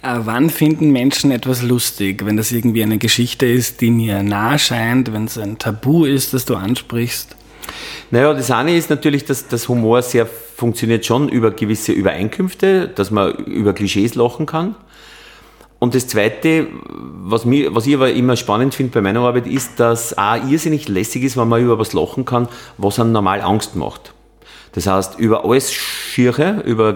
äh, 0.02 0.20
wann 0.20 0.50
finden 0.50 0.92
Menschen 0.92 1.32
etwas 1.32 1.62
lustig? 1.64 2.26
Wenn 2.26 2.38
das 2.38 2.52
irgendwie 2.52 2.84
eine 2.84 2.98
Geschichte 2.98 3.46
ist, 3.46 3.82
die 3.82 3.92
mir 3.92 4.24
nahe 4.24 4.58
scheint, 4.60 5.12
wenn 5.12 5.26
es 5.26 5.38
ein 5.38 5.58
Tabu 5.58 6.06
ist, 6.06 6.34
das 6.34 6.46
du 6.46 6.56
ansprichst? 6.56 7.36
Naja, 8.12 8.34
das 8.34 8.52
eine 8.52 8.78
ist 8.78 8.90
natürlich, 8.90 9.26
dass 9.26 9.48
das 9.48 9.68
Humor 9.68 10.02
sehr 10.02 10.26
funktioniert 10.26 11.06
schon 11.06 11.30
über 11.30 11.52
gewisse 11.52 11.92
Übereinkünfte, 11.92 12.88
dass 12.88 13.12
man 13.12 13.34
über 13.34 13.74
Klischees 13.74 14.16
lachen 14.16 14.46
kann. 14.46 14.76
Und 15.84 15.94
das 15.94 16.08
Zweite, 16.08 16.68
was, 17.26 17.44
mir, 17.44 17.76
was 17.76 17.88
ich 17.88 17.96
aber 17.96 18.10
immer 18.14 18.38
spannend 18.38 18.74
finde 18.74 18.94
bei 18.94 19.02
meiner 19.02 19.20
Arbeit, 19.20 19.48
ist, 19.48 19.82
dass 19.82 20.18
auch 20.18 20.38
irrsinnig 20.50 20.88
lässig 20.88 21.24
ist, 21.24 21.36
wenn 21.36 21.50
man 21.50 21.62
über 21.62 21.78
was 21.78 21.92
lachen 21.92 22.24
kann, 22.24 22.48
was 22.78 23.02
einem 23.02 23.12
normal 23.12 23.42
Angst 23.42 23.76
macht. 23.76 24.14
Das 24.72 24.88
heißt, 24.88 25.20
über 25.20 25.44
alles 25.44 25.74
Schiere, 25.74 26.64
über 26.66 26.96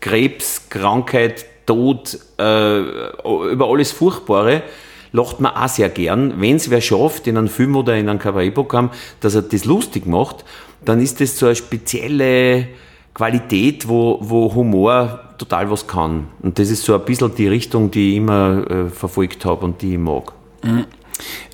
Krebs, 0.00 0.68
Krankheit, 0.70 1.46
Tod, 1.66 2.18
äh, 2.36 2.80
über 2.80 3.68
alles 3.68 3.92
Furchtbare, 3.92 4.64
lacht 5.12 5.38
man 5.38 5.54
auch 5.54 5.68
sehr 5.68 5.88
gern. 5.88 6.40
Wenn 6.40 6.56
es 6.56 6.68
wer 6.68 6.80
schafft, 6.80 7.28
in 7.28 7.38
einem 7.38 7.46
Film 7.46 7.76
oder 7.76 7.96
in 7.96 8.08
einem 8.08 8.18
Kabarettprogramm, 8.18 8.90
dass 9.20 9.36
er 9.36 9.42
das 9.42 9.64
lustig 9.66 10.06
macht, 10.06 10.44
dann 10.84 11.00
ist 11.00 11.20
das 11.20 11.38
so 11.38 11.46
eine 11.46 11.54
spezielle 11.54 12.66
Qualität, 13.14 13.86
wo, 13.86 14.18
wo 14.20 14.52
Humor 14.52 15.29
total 15.40 15.70
was 15.70 15.86
kann. 15.86 16.28
Und 16.42 16.58
das 16.58 16.70
ist 16.70 16.84
so 16.84 16.94
ein 16.94 17.04
bisschen 17.04 17.34
die 17.34 17.48
Richtung, 17.48 17.90
die 17.90 18.10
ich 18.10 18.16
immer 18.16 18.70
äh, 18.70 18.90
verfolgt 18.90 19.44
habe 19.44 19.64
und 19.64 19.82
die 19.82 19.94
ich 19.94 19.98
mag. 19.98 20.32
Mhm. 20.62 20.84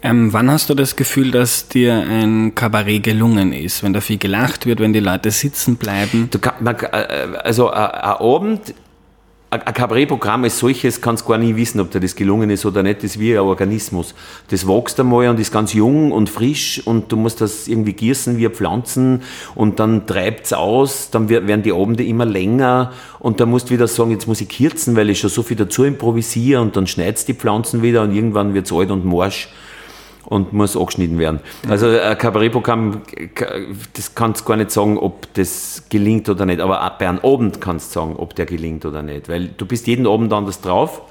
Ähm, 0.02 0.32
wann 0.32 0.50
hast 0.50 0.70
du 0.70 0.74
das 0.74 0.94
Gefühl, 0.94 1.30
dass 1.30 1.68
dir 1.68 1.94
ein 1.94 2.54
Kabarett 2.54 3.02
gelungen 3.02 3.52
ist? 3.52 3.82
Wenn 3.82 3.92
da 3.92 4.00
viel 4.00 4.18
gelacht 4.18 4.66
wird, 4.66 4.80
wenn 4.80 4.92
die 4.92 5.00
Leute 5.00 5.30
sitzen 5.30 5.76
bleiben? 5.76 6.28
Kann, 6.40 6.54
man, 6.60 6.76
äh, 6.76 7.28
also 7.42 7.70
ein 7.70 7.90
Abend 7.90 8.74
ein 9.48 9.74
Kabarettprogramm 9.74 10.44
als 10.44 10.58
solches 10.58 11.00
kannst 11.00 11.24
gar 11.24 11.38
nie 11.38 11.54
wissen, 11.54 11.78
ob 11.80 11.90
dir 11.90 12.00
das 12.00 12.16
gelungen 12.16 12.50
ist 12.50 12.66
oder 12.66 12.82
nicht. 12.82 12.98
Das 12.98 13.12
ist 13.12 13.20
wie 13.20 13.32
ein 13.32 13.40
Organismus. 13.40 14.14
Das 14.48 14.66
wächst 14.66 14.98
einmal 14.98 15.28
und 15.28 15.38
ist 15.38 15.52
ganz 15.52 15.72
jung 15.72 16.10
und 16.10 16.28
frisch 16.28 16.82
und 16.84 17.12
du 17.12 17.16
musst 17.16 17.40
das 17.40 17.68
irgendwie 17.68 17.92
gießen 17.92 18.38
wie 18.38 18.48
Pflanzen 18.48 19.22
und 19.54 19.78
dann 19.78 20.06
treibt 20.06 20.46
es 20.46 20.52
aus, 20.52 21.10
dann 21.10 21.28
werden 21.28 21.62
die 21.62 21.72
Abende 21.72 22.04
immer 22.04 22.26
länger 22.26 22.92
und 23.20 23.40
dann 23.40 23.50
musst 23.50 23.70
du 23.70 23.74
wieder 23.74 23.86
sagen, 23.86 24.10
jetzt 24.10 24.26
muss 24.26 24.40
ich 24.40 24.48
kürzen, 24.48 24.96
weil 24.96 25.10
ich 25.10 25.20
schon 25.20 25.30
so 25.30 25.42
viel 25.42 25.56
dazu 25.56 25.84
improvisiere 25.84 26.60
und 26.60 26.76
dann 26.76 26.86
schneidest 26.86 27.28
die 27.28 27.34
Pflanzen 27.34 27.82
wieder 27.82 28.02
und 28.02 28.12
irgendwann 28.12 28.52
wird 28.52 28.66
es 28.66 28.72
alt 28.72 28.90
und 28.90 29.04
morsch 29.04 29.48
und 30.26 30.52
muss 30.52 30.76
angeschnitten 30.76 31.18
werden. 31.18 31.40
Also 31.68 31.88
ein 31.88 32.18
Kabarettprogramm, 32.18 33.02
das 33.94 34.14
kannst 34.14 34.42
du 34.42 34.44
gar 34.44 34.56
nicht 34.56 34.70
sagen, 34.70 34.98
ob 34.98 35.32
das 35.34 35.84
gelingt 35.88 36.28
oder 36.28 36.46
nicht, 36.46 36.60
aber 36.60 36.78
bei 36.98 37.08
einem 37.08 37.20
Abend 37.20 37.60
kannst 37.60 37.94
du 37.94 38.00
sagen, 38.00 38.16
ob 38.16 38.34
der 38.34 38.46
gelingt 38.46 38.84
oder 38.84 39.02
nicht, 39.02 39.28
weil 39.28 39.48
du 39.48 39.66
bist 39.66 39.86
jeden 39.86 40.06
Abend 40.06 40.32
anders 40.32 40.60
drauf 40.60 41.02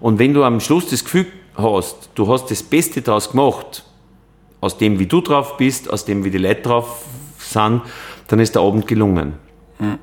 und 0.00 0.18
wenn 0.18 0.34
du 0.34 0.44
am 0.44 0.60
Schluss 0.60 0.88
das 0.88 1.04
Gefühl 1.04 1.26
hast, 1.56 2.10
du 2.14 2.26
hast 2.28 2.50
das 2.50 2.62
Beste 2.62 3.02
daraus 3.02 3.30
gemacht, 3.30 3.84
aus 4.60 4.76
dem, 4.76 4.98
wie 4.98 5.06
du 5.06 5.20
drauf 5.20 5.56
bist, 5.56 5.90
aus 5.90 6.04
dem, 6.04 6.24
wie 6.24 6.30
die 6.30 6.38
Leute 6.38 6.62
drauf 6.62 7.04
sind, 7.38 7.82
dann 8.28 8.40
ist 8.40 8.54
der 8.54 8.62
Abend 8.62 8.86
gelungen. 8.86 9.34
Mhm. 9.78 9.98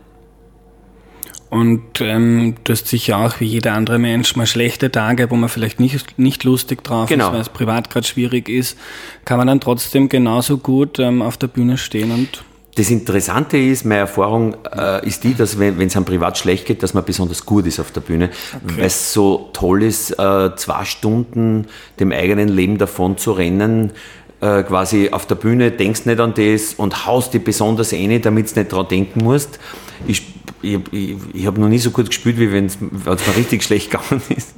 Und 1.50 2.02
ähm, 2.02 2.56
du 2.64 2.74
hast 2.74 2.88
sicher 2.88 3.18
auch 3.18 3.40
wie 3.40 3.46
jeder 3.46 3.74
andere 3.74 4.00
Mensch 4.00 4.36
mal 4.36 4.46
schlechte 4.46 4.92
Tage, 4.92 5.32
wo 5.32 5.36
man 5.36 5.48
vielleicht 5.48 5.80
nicht, 5.80 6.20
nicht 6.20 6.44
lustig 6.44 6.84
drauf 6.84 7.08
genau. 7.08 7.28
ist, 7.28 7.34
weil 7.34 7.42
es 7.42 7.50
privat 7.50 7.90
gerade 7.90 8.06
schwierig 8.06 8.50
ist. 8.50 8.78
Kann 9.24 9.38
man 9.38 9.48
dann 9.48 9.62
trotzdem 9.62 10.10
genauso 10.10 10.58
gut 10.58 11.00
ähm, 11.00 11.22
auf 11.22 11.38
der 11.38 11.48
Bühne 11.48 11.78
stehen 11.78 12.12
und 12.12 12.44
das 12.78 12.92
Interessante 12.92 13.58
ist, 13.58 13.86
meine 13.86 14.02
Erfahrung 14.02 14.56
äh, 14.72 15.04
ist 15.04 15.24
die, 15.24 15.34
dass 15.34 15.58
wenn 15.58 15.82
es 15.82 15.96
einem 15.96 16.06
privat 16.06 16.38
schlecht 16.38 16.68
geht, 16.68 16.84
dass 16.84 16.94
man 16.94 17.04
besonders 17.04 17.44
gut 17.44 17.66
ist 17.66 17.80
auf 17.80 17.90
der 17.90 18.02
Bühne, 18.02 18.30
okay. 18.54 18.78
weil 18.78 18.86
es 18.86 19.14
so 19.14 19.50
toll 19.52 19.82
ist, 19.82 20.12
äh, 20.12 20.56
zwei 20.56 20.86
Stunden 20.86 21.66
dem 22.00 22.12
eigenen 22.12 22.50
Leben 22.50 22.78
davon 22.78 23.18
zu 23.18 23.32
rennen, 23.32 23.94
äh, 24.42 24.62
quasi 24.62 25.10
auf 25.12 25.26
der 25.26 25.34
Bühne 25.34 25.72
denkst 25.72 26.06
nicht 26.06 26.20
an 26.20 26.36
das 26.36 26.76
und 26.76 27.08
haust 27.08 27.34
dich 27.34 27.44
besonders 27.44 27.94
ein, 27.94 28.22
damit 28.22 28.56
du 28.56 28.60
nicht 28.60 28.72
dran 28.72 28.88
denken 28.88 29.24
musst. 29.24 29.58
Ich 30.06 30.37
ich, 30.62 30.80
ich, 30.92 31.18
ich 31.34 31.46
habe 31.46 31.60
noch 31.60 31.70
nie 31.70 31.80
so 31.80 31.92
gut 31.92 32.08
gespielt, 32.08 32.40
wie 32.40 32.52
wenn 32.52 32.66
es 32.66 32.80
mir 32.80 32.92
richtig 33.36 33.64
schlecht 33.64 33.92
gegangen 33.92 34.22
ist. 34.30 34.56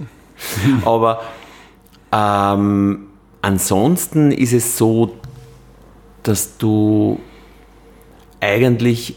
Aber 0.85 1.21
ähm, 2.11 3.07
ansonsten 3.41 4.31
ist 4.31 4.53
es 4.53 4.77
so, 4.77 5.15
dass 6.23 6.57
du 6.57 7.19
eigentlich 8.39 9.15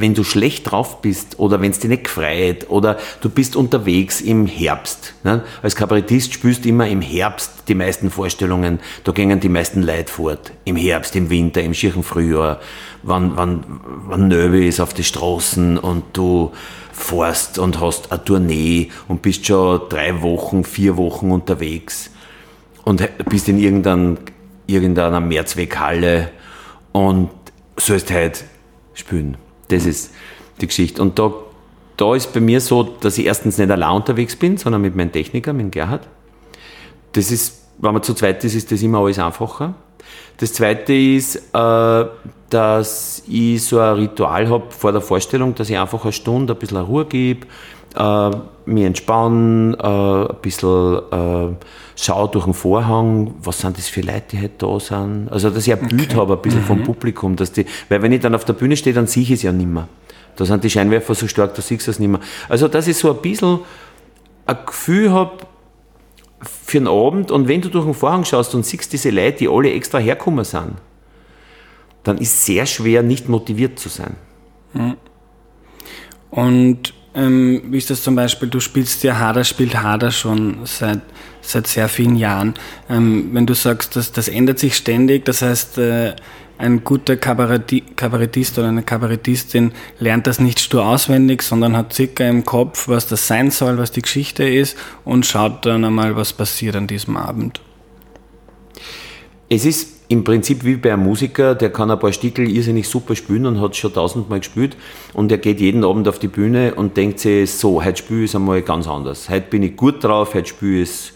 wenn 0.00 0.14
du 0.14 0.24
schlecht 0.24 0.70
drauf 0.70 1.02
bist 1.02 1.38
oder 1.38 1.60
wenn 1.60 1.70
es 1.72 1.80
dir 1.80 1.88
nicht 1.88 2.04
gefreut 2.04 2.66
oder 2.68 2.98
du 3.20 3.28
bist 3.28 3.56
unterwegs 3.56 4.20
im 4.20 4.46
Herbst. 4.46 5.14
Ne? 5.24 5.42
Als 5.62 5.74
Kabarettist 5.74 6.32
spielst 6.32 6.64
du 6.64 6.68
immer 6.68 6.88
im 6.88 7.00
Herbst 7.00 7.64
die 7.68 7.74
meisten 7.74 8.10
Vorstellungen, 8.10 8.78
da 9.04 9.12
gingen 9.12 9.40
die 9.40 9.48
meisten 9.48 9.82
Leute 9.82 10.12
fort. 10.12 10.52
Im 10.64 10.76
Herbst, 10.76 11.16
im 11.16 11.30
Winter, 11.30 11.62
im 11.62 11.74
schieren 11.74 12.02
Frühjahr, 12.02 12.60
wann, 13.02 13.36
wann, 13.36 13.64
wann 14.06 14.28
Nöbe 14.28 14.64
ist 14.64 14.80
auf 14.80 14.94
die 14.94 15.04
Straßen 15.04 15.78
und 15.78 16.04
du 16.12 16.52
fährst 16.92 17.58
und 17.58 17.80
hast 17.80 18.12
eine 18.12 18.24
Tournee 18.24 18.90
und 19.08 19.22
bist 19.22 19.46
schon 19.46 19.80
drei 19.88 20.22
Wochen, 20.22 20.64
vier 20.64 20.96
Wochen 20.96 21.30
unterwegs 21.30 22.10
und 22.84 23.08
bist 23.28 23.48
in 23.48 23.58
irgendein, 23.58 24.18
irgendeiner 24.66 25.20
Mehrzweckhalle 25.20 26.30
und 26.92 27.30
sollst 27.76 28.10
halt 28.10 28.44
spielen. 28.94 29.36
Das 29.68 29.86
ist 29.86 30.12
die 30.60 30.66
Geschichte. 30.66 31.00
Und 31.02 31.18
da, 31.18 31.32
da 31.96 32.14
ist 32.14 32.32
bei 32.32 32.40
mir 32.40 32.60
so, 32.60 32.82
dass 32.82 33.18
ich 33.18 33.26
erstens 33.26 33.58
nicht 33.58 33.70
allein 33.70 33.92
unterwegs 33.92 34.36
bin, 34.36 34.56
sondern 34.56 34.82
mit 34.82 34.96
meinem 34.96 35.12
Techniker, 35.12 35.52
mit 35.52 35.72
Gerhard. 35.72 36.06
Das 37.12 37.30
ist, 37.30 37.62
wenn 37.78 37.92
man 37.92 38.02
zu 38.02 38.14
zweit 38.14 38.42
ist, 38.44 38.54
ist 38.54 38.72
das 38.72 38.82
immer 38.82 38.98
alles 38.98 39.18
einfacher. 39.18 39.74
Das 40.38 40.52
zweite 40.52 40.92
ist, 40.92 41.36
äh, 41.52 42.04
dass 42.50 43.22
ich 43.28 43.62
so 43.62 43.78
ein 43.80 43.94
Ritual 43.94 44.48
habe 44.48 44.70
vor 44.70 44.92
der 44.92 45.00
Vorstellung, 45.00 45.54
dass 45.54 45.68
ich 45.68 45.76
einfach 45.76 46.02
eine 46.04 46.12
Stunde 46.12 46.54
ein 46.54 46.58
bisschen 46.58 46.78
Ruhe 46.78 47.04
gebe, 47.04 47.46
äh, 47.96 48.30
mich 48.66 48.84
entspannen, 48.84 49.74
äh, 49.74 49.82
ein 49.82 50.36
bisschen 50.42 50.98
äh, 51.10 51.54
schaue 51.96 52.28
durch 52.28 52.44
den 52.44 52.54
Vorhang, 52.54 53.34
was 53.42 53.60
sind 53.60 53.76
das 53.78 53.88
für 53.88 54.02
Leute, 54.02 54.22
die 54.32 54.42
heute 54.42 54.54
da 54.58 54.80
sind. 54.80 55.28
Also, 55.30 55.50
dass 55.50 55.66
ich 55.66 55.72
ein 55.72 55.88
Bild 55.88 56.14
habe, 56.14 56.34
ein 56.34 56.42
bisschen 56.42 56.60
mhm. 56.60 56.66
vom 56.66 56.82
Publikum. 56.84 57.36
Dass 57.36 57.52
die, 57.52 57.66
weil 57.88 58.02
wenn 58.02 58.12
ich 58.12 58.20
dann 58.20 58.34
auf 58.34 58.44
der 58.44 58.52
Bühne 58.52 58.76
stehe, 58.76 58.94
dann 58.94 59.06
sehe 59.06 59.22
ich 59.22 59.30
es 59.30 59.42
ja 59.42 59.52
nicht 59.52 59.68
mehr. 59.68 59.88
Da 60.36 60.44
sind 60.44 60.62
die 60.62 60.70
Scheinwerfer 60.70 61.14
so 61.14 61.26
stark, 61.26 61.54
da 61.54 61.62
siehst 61.62 61.86
du 61.86 61.90
es 61.90 61.98
nicht 61.98 62.08
mehr. 62.08 62.20
Also, 62.48 62.68
dass 62.68 62.86
ich 62.86 62.96
so 62.96 63.10
ein 63.10 63.20
bisschen 63.20 63.60
ein 64.46 64.56
Gefühl 64.64 65.12
habe 65.12 65.38
für 66.40 66.78
den 66.78 66.86
Abend 66.86 67.30
und 67.30 67.48
wenn 67.48 67.60
du 67.60 67.68
durch 67.68 67.84
den 67.84 67.94
Vorhang 67.94 68.24
schaust 68.24 68.54
und 68.54 68.64
siehst 68.64 68.92
diese 68.92 69.10
Leute, 69.10 69.38
die 69.38 69.48
alle 69.48 69.72
extra 69.72 69.98
herkommen 69.98 70.44
sind, 70.44 70.74
dann 72.04 72.18
ist 72.18 72.34
es 72.34 72.46
sehr 72.46 72.64
schwer, 72.66 73.02
nicht 73.02 73.28
motiviert 73.28 73.78
zu 73.78 73.88
sein. 73.88 74.14
Mhm. 74.72 74.96
Und 76.30 76.94
ähm, 77.18 77.62
wie 77.66 77.78
ist 77.78 77.90
das 77.90 78.02
zum 78.02 78.14
Beispiel, 78.14 78.48
du 78.48 78.60
spielst 78.60 79.02
ja 79.02 79.18
Hader, 79.18 79.42
spielt 79.42 79.82
Hader 79.82 80.12
schon 80.12 80.58
seit, 80.64 81.00
seit 81.40 81.66
sehr 81.66 81.88
vielen 81.88 82.14
Jahren. 82.14 82.54
Ähm, 82.88 83.30
wenn 83.32 83.44
du 83.44 83.54
sagst, 83.54 83.96
dass 83.96 84.12
das 84.12 84.28
ändert 84.28 84.60
sich 84.60 84.76
ständig, 84.76 85.24
das 85.24 85.42
heißt, 85.42 85.78
äh, 85.78 86.14
ein 86.58 86.84
guter 86.84 87.16
Kabarettist 87.16 88.58
oder 88.58 88.68
eine 88.68 88.82
Kabarettistin 88.82 89.72
lernt 89.98 90.26
das 90.26 90.38
nicht 90.38 90.60
stur 90.60 90.86
auswendig, 90.86 91.42
sondern 91.42 91.76
hat 91.76 91.92
circa 91.92 92.24
im 92.24 92.44
Kopf, 92.44 92.88
was 92.88 93.06
das 93.06 93.26
sein 93.26 93.50
soll, 93.50 93.78
was 93.78 93.90
die 93.92 94.02
Geschichte 94.02 94.48
ist 94.48 94.76
und 95.04 95.26
schaut 95.26 95.66
dann 95.66 95.84
einmal, 95.84 96.16
was 96.16 96.32
passiert 96.32 96.76
an 96.76 96.86
diesem 96.86 97.16
Abend. 97.16 97.60
Es 99.48 99.64
ist 99.64 99.97
im 100.08 100.24
Prinzip 100.24 100.64
wie 100.64 100.76
bei 100.76 100.92
einem 100.92 101.04
Musiker, 101.04 101.54
der 101.54 101.70
kann 101.70 101.90
ein 101.90 101.98
paar 101.98 102.12
Stickel 102.12 102.48
irrsinnig 102.48 102.88
super 102.88 103.14
spielen 103.14 103.44
und 103.44 103.60
hat 103.60 103.76
schon 103.76 103.92
tausendmal 103.92 104.38
gespielt 104.38 104.76
und 105.12 105.30
er 105.30 105.38
geht 105.38 105.60
jeden 105.60 105.84
Abend 105.84 106.08
auf 106.08 106.18
die 106.18 106.28
Bühne 106.28 106.74
und 106.74 106.96
denkt 106.96 107.20
sich, 107.20 107.52
so, 107.52 107.84
heute 107.84 107.98
spiele 107.98 108.24
ich 108.24 108.30
es 108.30 108.34
einmal 108.34 108.62
ganz 108.62 108.88
anders. 108.88 109.28
Heute 109.28 109.50
bin 109.50 109.62
ich 109.62 109.76
gut 109.76 110.02
drauf, 110.02 110.34
heute 110.34 110.48
spiele 110.48 110.82
ich 110.82 110.88
es 110.88 111.12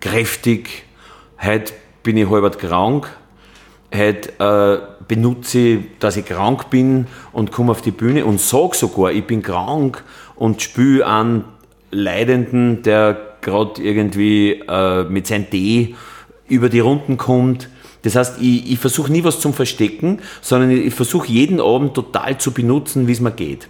kräftig, 0.00 0.84
heute 1.40 1.72
bin 2.02 2.16
ich 2.16 2.28
halb 2.28 2.58
krank, 2.58 3.08
heute 3.94 4.32
äh, 4.40 5.04
benutze 5.06 5.58
ich, 5.58 5.80
dass 6.00 6.16
ich 6.16 6.26
krank 6.26 6.68
bin 6.68 7.06
und 7.32 7.52
komme 7.52 7.70
auf 7.70 7.80
die 7.80 7.92
Bühne 7.92 8.24
und 8.24 8.40
sage 8.40 8.76
sogar, 8.76 9.12
ich 9.12 9.24
bin 9.24 9.40
krank 9.40 10.02
und 10.34 10.60
spüre 10.62 11.06
an 11.06 11.44
Leidenden, 11.92 12.82
der 12.82 13.16
gerade 13.40 13.80
irgendwie 13.80 14.62
äh, 14.68 15.04
mit 15.04 15.28
seinem 15.28 15.48
D 15.48 15.94
über 16.48 16.68
die 16.68 16.80
Runden 16.80 17.16
kommt. 17.16 17.68
Das 18.06 18.14
heißt, 18.14 18.40
ich, 18.40 18.70
ich 18.70 18.78
versuche 18.78 19.10
nie 19.10 19.24
was 19.24 19.40
zum 19.40 19.52
Verstecken, 19.52 20.20
sondern 20.40 20.70
ich, 20.70 20.94
versuche 20.94 21.26
jeden 21.26 21.60
Abend 21.60 21.94
total 21.94 22.38
zu 22.38 22.52
benutzen, 22.52 23.08
wie 23.08 23.12
es 23.12 23.20
mir 23.20 23.32
geht. 23.32 23.68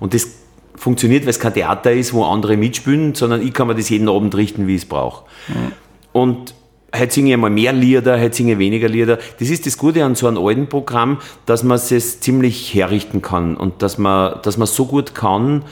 Und 0.00 0.12
das 0.12 0.26
funktioniert, 0.74 1.22
weil 1.22 1.30
es 1.30 1.38
kein 1.38 1.54
Theater 1.54 1.92
ist, 1.92 2.12
wo 2.12 2.24
andere 2.24 2.56
mitspielen, 2.56 3.14
sondern 3.14 3.46
ich 3.46 3.54
kann 3.54 3.68
mir 3.68 3.76
das 3.76 3.88
jeden 3.88 4.08
Abend 4.08 4.34
richten, 4.34 4.66
wie 4.66 4.74
ich 4.74 4.82
es 4.82 4.88
brauche. 4.88 5.24
Mhm. 5.46 5.72
Und 6.12 6.54
heute 6.98 7.14
singe 7.14 7.28
ich 7.28 7.34
einmal 7.34 7.50
mehr 7.50 7.72
Lieder, 7.72 8.20
heute 8.20 8.34
singe 8.34 8.54
ich 8.54 8.58
weniger 8.58 8.88
Lieder. 8.88 9.20
Das 9.38 9.50
ist 9.50 9.66
das 9.66 9.78
Gute 9.78 10.04
an 10.04 10.16
so 10.16 10.26
einem 10.26 10.44
alten 10.44 10.68
Programm, 10.68 11.18
dass 11.46 11.62
man 11.62 11.76
es 11.76 12.18
ziemlich 12.18 12.74
herrichten 12.74 13.22
kann 13.22 13.56
und 13.56 13.82
dass 13.82 13.98
man, 13.98 14.40
dass 14.42 14.58
man 14.58 14.66
so 14.66 14.86
gut 14.86 15.14
kann, 15.14 15.64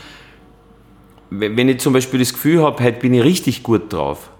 wenn 1.30 1.68
ich 1.68 1.80
zum 1.80 1.92
Beispiel 1.92 2.20
das 2.20 2.32
Gefühl 2.32 2.62
habe, 2.62 2.80
heute 2.84 3.00
bin 3.00 3.12
ich 3.12 3.24
richtig 3.24 3.64
gut 3.64 3.92
drauf 3.92 4.30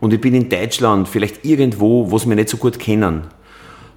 und 0.00 0.12
ich 0.12 0.20
bin 0.20 0.34
in 0.34 0.48
Deutschland, 0.48 1.08
vielleicht 1.08 1.44
irgendwo, 1.44 2.10
wo 2.10 2.18
sie 2.18 2.28
mich 2.28 2.36
nicht 2.36 2.48
so 2.48 2.56
gut 2.56 2.78
kennen, 2.78 3.24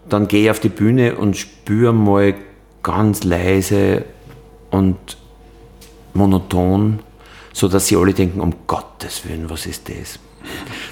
dann 0.09 0.27
gehe 0.27 0.43
ich 0.43 0.51
auf 0.51 0.59
die 0.59 0.69
Bühne 0.69 1.15
und 1.15 1.37
spüre 1.37 1.93
mal 1.93 2.35
ganz 2.81 3.23
leise 3.23 4.05
und 4.69 4.97
monoton, 6.13 6.99
so 7.53 7.67
dass 7.67 7.87
sie 7.87 7.95
alle 7.95 8.13
denken, 8.13 8.41
um 8.41 8.53
Gottes 8.67 9.27
Willen, 9.27 9.49
was 9.49 9.65
ist 9.65 9.89
das? 9.89 10.19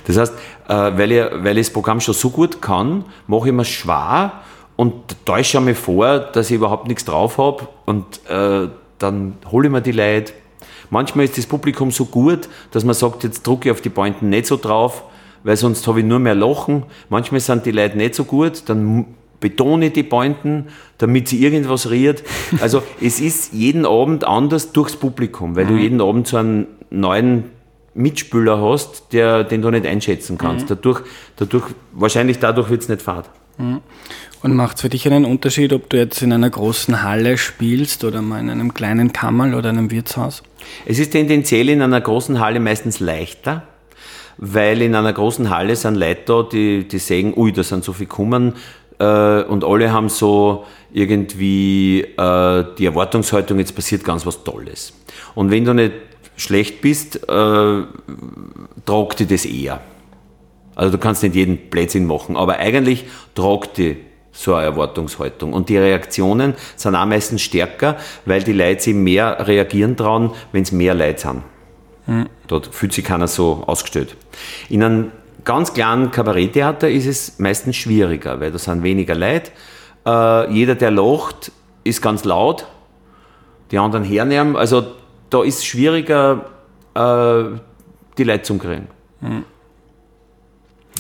Das 0.08 0.18
heißt, 0.18 0.34
äh, 0.70 0.74
weil 0.74 1.12
ich, 1.12 1.24
weil 1.44 1.58
ich 1.58 1.68
das 1.68 1.74
Programm 1.74 2.00
schon 2.00 2.14
so 2.14 2.30
gut 2.30 2.62
kann, 2.62 3.04
mache 3.28 3.50
ich 3.50 3.54
mir 3.54 3.66
schwer 3.66 4.42
und 4.78 5.26
täusche 5.26 5.60
mir 5.60 5.76
vor, 5.76 6.20
dass 6.20 6.50
ich 6.50 6.56
überhaupt 6.56 6.88
nichts 6.88 7.04
drauf 7.04 7.38
habe 7.38 7.68
und 7.86 8.06
äh, 8.30 8.70
dann 8.98 9.38
hole 9.52 9.68
ich 9.68 9.72
mir 9.72 9.82
die 9.82 9.92
Leute. 9.92 10.34
Manchmal 10.92 11.26
ist 11.26 11.38
das 11.38 11.48
Publikum 11.48 11.90
so 11.90 12.06
gut, 12.06 12.48
dass 12.72 12.84
man 12.84 12.94
sagt, 12.94 13.24
jetzt 13.24 13.48
drucke 13.48 13.70
ich 13.70 13.72
auf 13.72 13.82
die 13.82 13.90
Pointen 13.90 14.30
nicht 14.30 14.46
so 14.46 14.58
drauf, 14.58 15.06
weil 15.44 15.58
sonst 15.58 15.88
habe 15.88 16.02
ich 16.02 16.06
nur 16.06 16.20
mehr 16.20 16.36
Lachen. 16.36 16.84
Manchmal 17.10 17.40
sind 17.40 17.66
die 17.66 17.72
Leute 17.72 17.98
nicht 17.98 18.14
so 18.14 18.26
gut, 18.26 18.64
dann 18.68 19.06
betone 19.40 19.90
die 19.90 20.04
Pointen, 20.04 20.68
damit 21.00 21.30
sie 21.30 21.42
irgendwas 21.44 21.90
rührt. 21.90 22.24
Also 22.60 22.84
es 23.02 23.20
ist 23.20 23.54
jeden 23.54 23.86
Abend 23.86 24.26
anders 24.26 24.74
durchs 24.74 24.96
Publikum, 24.96 25.56
weil 25.56 25.66
mhm. 25.66 25.70
du 25.70 25.76
jeden 25.78 26.02
Abend 26.02 26.28
so 26.28 26.38
einen 26.38 26.68
neuen 26.90 27.46
Mitspieler 27.94 28.62
hast, 28.62 29.14
der, 29.14 29.44
den 29.46 29.62
du 29.62 29.70
nicht 29.72 29.86
einschätzen 29.86 30.38
kannst. 30.38 30.66
Mhm. 30.66 30.76
Dadurch, 30.76 31.02
dadurch, 31.38 31.66
wahrscheinlich 31.94 32.40
dadurch 32.40 32.70
wird 32.70 32.82
es 32.82 32.90
nicht 32.90 33.02
fad. 33.02 33.30
Mhm. 33.58 33.82
Und 34.44 34.56
macht 34.56 34.78
es 34.78 34.82
für 34.82 34.90
dich 34.90 35.06
einen 35.06 35.26
Unterschied, 35.26 35.72
ob 35.74 35.90
du 35.90 35.98
jetzt 35.98 36.22
in 36.22 36.34
einer 36.34 36.50
großen 36.50 37.04
Halle 37.04 37.38
spielst 37.38 38.04
oder 38.04 38.22
mal 38.22 38.40
in 38.40 38.50
einem 38.50 38.74
kleinen 38.74 39.14
Kammerl 39.14 39.54
oder 39.54 39.70
einem 39.70 39.92
Wirtshaus? 39.92 40.42
Es 40.86 41.00
ist 41.00 41.12
tendenziell 41.12 41.70
in 41.70 41.82
einer 41.82 42.02
großen 42.02 42.40
Halle 42.40 42.60
meistens 42.60 43.00
leichter, 43.00 43.64
weil 44.38 44.82
in 44.82 44.96
einer 44.96 45.14
großen 45.14 45.50
Halle 45.50 45.76
sind 45.76 45.96
Leute 45.96 46.22
da, 46.26 46.44
die, 46.44 46.88
die 46.88 46.98
sagen, 46.98 47.34
ui, 47.36 47.52
da 47.52 47.64
sind 47.64 47.84
so 47.84 47.94
viele 47.94 48.08
Kummern 48.08 48.56
äh, 49.00 49.44
und 49.44 49.64
alle 49.64 49.92
haben 49.92 50.10
so 50.10 50.66
irgendwie 50.92 52.02
äh, 52.02 52.66
die 52.78 52.86
Erwartungshaltung, 52.86 53.60
jetzt 53.60 53.76
passiert 53.76 54.04
ganz 54.04 54.26
was 54.26 54.44
Tolles. 54.44 54.94
Und 55.36 55.52
wenn 55.52 55.66
du 55.66 55.74
nicht 55.74 55.94
schlecht 56.36 56.82
bist, 56.82 57.18
äh, 57.30 57.82
tragt 58.86 59.20
dir 59.20 59.28
das 59.28 59.46
eher. 59.46 59.82
Also 60.76 60.92
du 60.92 60.98
kannst 60.98 61.24
nicht 61.24 61.36
jeden 61.36 61.70
Blödsinn 61.70 62.06
machen, 62.06 62.38
aber 62.38 62.58
eigentlich 62.58 63.06
tragt 63.36 63.78
dir 63.78 63.98
so 64.32 64.56
eine 64.56 64.66
Erwartungshaltung. 64.66 65.54
Und 65.54 65.70
die 65.70 65.78
Reaktionen 65.78 66.54
sind 66.76 66.96
auch 66.96 67.06
meistens 67.06 67.42
stärker, 67.42 67.98
weil 68.26 68.44
die 68.44 68.54
Leute 68.54 68.82
sich 68.82 68.96
mehr 68.96 69.48
reagieren 69.48 69.98
trauen, 69.98 70.32
wenn 70.52 70.64
es 70.64 70.72
mehr 70.72 70.94
Leute 70.94 71.20
sind. 71.20 71.44
Mhm. 72.08 72.30
Dort 72.48 72.68
fühlt 72.68 72.94
sich 72.94 73.06
keiner 73.06 73.28
so 73.28 73.64
ausgestellt. 73.68 74.16
In 74.70 74.84
einem 74.84 75.12
ganz 75.44 75.74
kleinen 75.74 76.12
Kabaretttheater 76.12 76.90
ist 76.90 77.06
es 77.06 77.40
meistens 77.40 77.76
schwieriger, 77.76 78.40
weil 78.40 78.52
da 78.52 78.58
sind 78.58 78.84
weniger 78.84 79.16
Leute. 79.16 79.52
Äh, 80.06 80.52
jeder, 80.52 80.76
der 80.76 80.92
lacht, 80.92 81.52
ist 81.84 82.02
ganz 82.02 82.24
laut. 82.24 82.68
Die 83.72 83.78
anderen 83.78 84.04
hernehmen. 84.04 84.56
Also 84.56 84.86
da 85.30 85.44
ist 85.44 85.60
es 85.60 85.66
schwieriger, 85.66 86.46
äh, 86.94 87.58
die 88.18 88.24
Leute 88.24 88.44
zu 88.44 88.58
kriegen. 88.58 88.88
Mhm. 89.22 89.46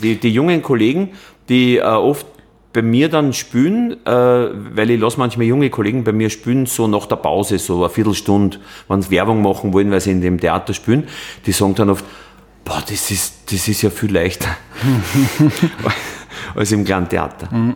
Die, 0.01 0.15
die 0.15 0.29
jungen 0.29 0.61
Kollegen, 0.61 1.11
die 1.49 1.77
äh, 1.77 1.81
oft 1.81 2.25
bei 2.73 2.81
mir 2.81 3.09
dann 3.09 3.33
spülen, 3.33 4.05
äh, 4.05 4.09
weil 4.09 4.89
ich 4.91 4.99
lasse 4.99 5.19
manchmal 5.19 5.45
junge 5.45 5.69
Kollegen 5.69 6.03
bei 6.03 6.13
mir 6.13 6.29
spülen, 6.29 6.65
so 6.65 6.87
nach 6.87 7.05
der 7.05 7.17
Pause, 7.17 7.59
so 7.59 7.83
eine 7.83 7.89
Viertelstunde, 7.89 8.59
wenn 8.87 9.01
sie 9.01 9.11
Werbung 9.11 9.41
machen 9.41 9.73
wollen, 9.73 9.91
weil 9.91 9.99
sie 9.99 10.11
in 10.11 10.21
dem 10.21 10.39
Theater 10.39 10.73
spülen, 10.73 11.07
die 11.45 11.51
sagen 11.51 11.75
dann 11.75 11.89
oft, 11.89 12.05
boah, 12.63 12.81
das 12.81 13.11
ist, 13.11 13.51
das 13.51 13.67
ist 13.67 13.81
ja 13.81 13.89
viel 13.89 14.13
leichter 14.13 14.55
als 16.55 16.71
im 16.71 16.85
kleinen 16.85 17.09
Theater. 17.09 17.53
Mhm. 17.53 17.75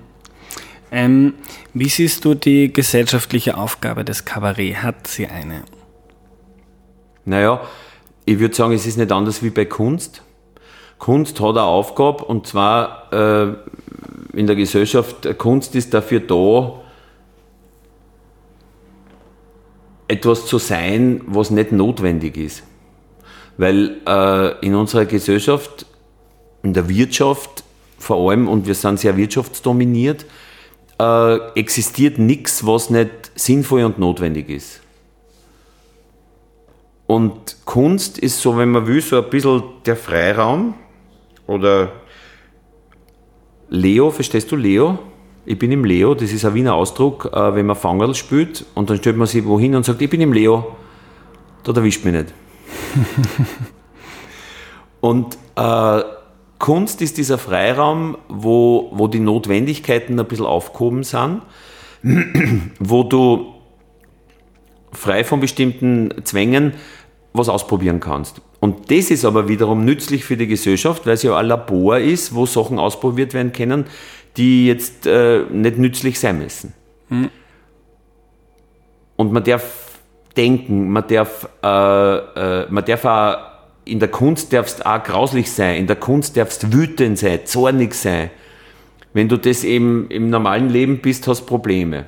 Ähm, 0.92 1.34
wie 1.74 1.90
siehst 1.90 2.24
du 2.24 2.36
die 2.36 2.72
gesellschaftliche 2.72 3.58
Aufgabe 3.58 4.06
des 4.06 4.24
Kabarett? 4.24 4.82
Hat 4.82 5.08
sie 5.08 5.28
eine? 5.28 5.64
Naja, 7.26 7.62
ich 8.24 8.40
würde 8.40 8.56
sagen, 8.56 8.74
es 8.74 8.86
ist 8.86 8.98
nicht 8.98 9.12
anders 9.12 9.44
wie 9.44 9.50
bei 9.50 9.66
Kunst. 9.66 10.22
Kunst 11.06 11.40
hat 11.40 11.50
eine 11.50 11.62
Aufgabe 11.62 12.26
und 12.26 12.48
zwar 12.48 13.14
äh, 13.14 13.54
in 14.34 14.48
der 14.48 14.56
Gesellschaft, 14.56 15.38
Kunst 15.38 15.76
ist 15.76 15.94
dafür 15.94 16.20
da, 16.20 16.82
etwas 20.08 20.48
zu 20.48 20.58
sein, 20.58 21.22
was 21.28 21.52
nicht 21.52 21.72
notwendig 21.72 22.38
ist. 22.38 22.64
Weil 23.58 23.98
äh, 24.08 24.66
in 24.66 24.74
unserer 24.74 25.06
Gesellschaft, 25.06 25.86
in 26.64 26.74
der 26.74 26.90
Wirtschaft 26.90 27.64
vor 28.00 28.28
allem, 28.32 28.48
und 28.48 28.66
wir 28.66 28.74
sind 28.74 29.00
sehr 29.00 29.16
wirtschaftsdominiert, 29.16 30.26
äh, 31.00 31.36
existiert 31.54 32.18
nichts, 32.18 32.66
was 32.66 32.90
nicht 32.90 33.12
sinnvoll 33.36 33.84
und 33.84 34.00
notwendig 34.00 34.50
ist. 34.50 34.82
Und 37.06 37.58
Kunst 37.66 38.18
ist 38.18 38.42
so, 38.42 38.58
wenn 38.58 38.72
man 38.72 38.88
will, 38.88 39.02
so 39.02 39.22
ein 39.22 39.30
bisschen 39.30 39.62
der 39.86 39.98
Freiraum 39.98 40.74
oder 41.48 41.92
Leo, 43.70 44.12
verstehst 44.12 44.52
du 44.52 44.56
Leo? 44.56 45.00
Ich 45.46 45.60
bin 45.60 45.72
im 45.72 45.84
Leo, 45.86 46.16
das 46.16 46.32
ist 46.32 46.44
ein 46.46 46.54
Wiener 46.56 46.74
Ausdruck, 46.74 47.30
äh, 47.32 47.56
wenn 47.56 47.66
man 47.68 47.76
Fangerl 47.76 48.16
spielt 48.16 48.66
und 48.74 48.90
dann 48.90 48.98
stellt 48.98 49.18
man 49.18 49.28
sich 49.28 49.46
wohin 49.46 49.76
und 49.76 49.86
sagt, 49.86 50.02
ich 50.02 50.10
bin 50.10 50.22
im 50.22 50.34
Leo. 50.34 50.76
Da 51.64 51.72
erwischt 51.74 52.04
mich 52.06 52.14
nicht. 52.14 52.34
und 55.02 55.38
äh, 55.56 56.02
Kunst 56.58 57.02
ist 57.02 57.18
dieser 57.18 57.38
Freiraum, 57.38 58.18
wo, 58.28 58.90
wo 58.94 59.08
die 59.08 59.20
Notwendigkeiten 59.20 60.20
ein 60.20 60.26
bisschen 60.26 60.46
aufgehoben 60.46 61.04
sind, 61.04 61.42
wo 62.80 63.04
du 63.04 63.54
frei 64.92 65.24
von 65.24 65.40
bestimmten 65.40 66.12
Zwängen 66.24 66.74
was 67.34 67.50
ausprobieren 67.50 68.00
kannst. 68.00 68.42
Und 68.66 68.90
das 68.90 69.12
ist 69.12 69.26
aber 69.26 69.48
wiederum 69.48 69.86
nützlich 69.86 70.26
für 70.26 70.38
die 70.38 70.48
Gesellschaft, 70.48 71.06
weil 71.06 71.14
es 71.14 71.22
ja 71.22 71.38
ein 71.38 71.46
Labor 71.46 72.00
ist, 72.00 72.34
wo 72.34 72.48
Sachen 72.48 72.80
ausprobiert 72.80 73.36
werden 73.36 73.54
können, 73.54 73.86
die 74.38 74.66
jetzt 74.66 75.06
äh, 75.06 75.44
nicht 75.52 75.78
nützlich 75.78 76.20
sein 76.20 76.40
müssen. 76.40 76.74
Mhm. 77.10 77.30
Und 79.18 79.32
man 79.32 79.44
darf 79.44 80.00
denken, 80.36 80.90
man 80.90 81.06
darf, 81.08 81.48
äh, 81.64 81.68
äh, 81.68 82.66
man 82.72 82.84
darf 82.84 83.06
auch, 83.06 83.38
in 83.86 84.00
der 84.00 84.10
Kunst 84.10 84.52
darfst 84.52 84.84
auch 84.84 85.04
grauslich 85.04 85.52
sein, 85.52 85.76
in 85.76 85.86
der 85.86 85.98
Kunst 85.98 86.36
darfst 86.36 86.74
wütend 86.74 87.20
sein, 87.20 87.42
zornig 87.46 87.94
sein. 87.94 88.32
Wenn 89.14 89.30
du 89.30 89.38
das 89.38 89.64
eben 89.64 90.10
im 90.10 90.32
normalen 90.32 90.70
Leben 90.70 91.02
bist, 91.02 91.28
hast 91.28 91.42
du 91.42 91.46
Probleme. 91.46 92.08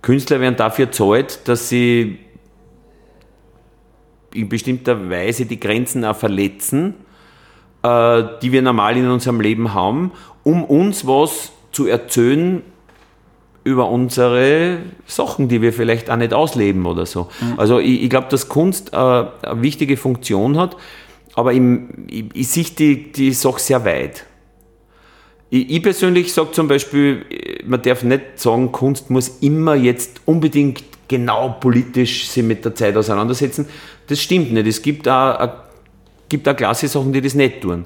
Künstler 0.00 0.40
werden 0.40 0.56
dafür 0.56 0.90
zahlt, 0.90 1.46
dass 1.46 1.68
sie 1.68 2.20
in 4.34 4.48
bestimmter 4.48 5.08
Weise 5.10 5.46
die 5.46 5.58
Grenzen 5.58 6.04
auch 6.04 6.16
verletzen, 6.16 6.94
äh, 7.82 8.24
die 8.42 8.52
wir 8.52 8.62
normal 8.62 8.96
in 8.96 9.08
unserem 9.08 9.40
Leben 9.40 9.74
haben, 9.74 10.12
um 10.42 10.64
uns 10.64 11.06
was 11.06 11.52
zu 11.72 11.86
erzählen 11.86 12.62
über 13.64 13.88
unsere 13.88 14.78
Sachen, 15.06 15.48
die 15.48 15.62
wir 15.62 15.72
vielleicht 15.72 16.10
auch 16.10 16.16
nicht 16.16 16.34
ausleben 16.34 16.84
oder 16.84 17.06
so. 17.06 17.28
Mhm. 17.40 17.58
Also 17.58 17.78
ich, 17.78 18.02
ich 18.02 18.10
glaube, 18.10 18.28
dass 18.28 18.48
Kunst 18.48 18.92
äh, 18.92 18.96
eine 18.96 19.30
wichtige 19.62 19.96
Funktion 19.96 20.58
hat, 20.58 20.76
aber 21.34 21.52
im, 21.52 22.06
ich, 22.08 22.26
ich 22.34 22.48
sehe 22.48 22.64
die, 22.64 23.12
die 23.12 23.32
Sache 23.32 23.60
sehr 23.60 23.84
weit. 23.84 24.26
Ich, 25.50 25.70
ich 25.70 25.82
persönlich 25.82 26.32
sage 26.32 26.52
zum 26.52 26.68
Beispiel, 26.68 27.24
man 27.64 27.80
darf 27.80 28.02
nicht 28.02 28.38
sagen, 28.38 28.70
Kunst 28.70 29.10
muss 29.10 29.38
immer 29.40 29.74
jetzt 29.74 30.20
unbedingt 30.26 30.84
genau 31.08 31.50
politisch 31.60 32.28
sich 32.28 32.42
mit 32.42 32.64
der 32.64 32.74
Zeit 32.74 32.96
auseinandersetzen. 32.96 33.66
Das 34.06 34.20
stimmt 34.20 34.52
nicht. 34.52 34.66
Es 34.66 34.82
gibt 34.82 35.08
auch, 35.08 35.48
gibt 36.28 36.48
auch 36.48 36.56
klasse 36.56 36.88
Sachen, 36.88 37.12
die 37.12 37.20
das 37.20 37.34
nicht 37.34 37.60
tun. 37.60 37.84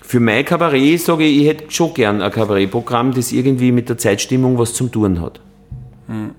Für 0.00 0.20
mein 0.20 0.44
Kabarett 0.44 1.00
sage 1.00 1.24
ich, 1.24 1.42
ich 1.42 1.46
hätte 1.46 1.70
schon 1.70 1.94
gern 1.94 2.20
ein 2.22 2.30
Kabarettprogramm, 2.30 3.14
das 3.14 3.32
irgendwie 3.32 3.72
mit 3.72 3.88
der 3.88 3.98
Zeitstimmung 3.98 4.58
was 4.58 4.74
zum 4.74 4.90
tun 4.90 5.20
hat. 5.20 5.40
Hm. 6.08 6.32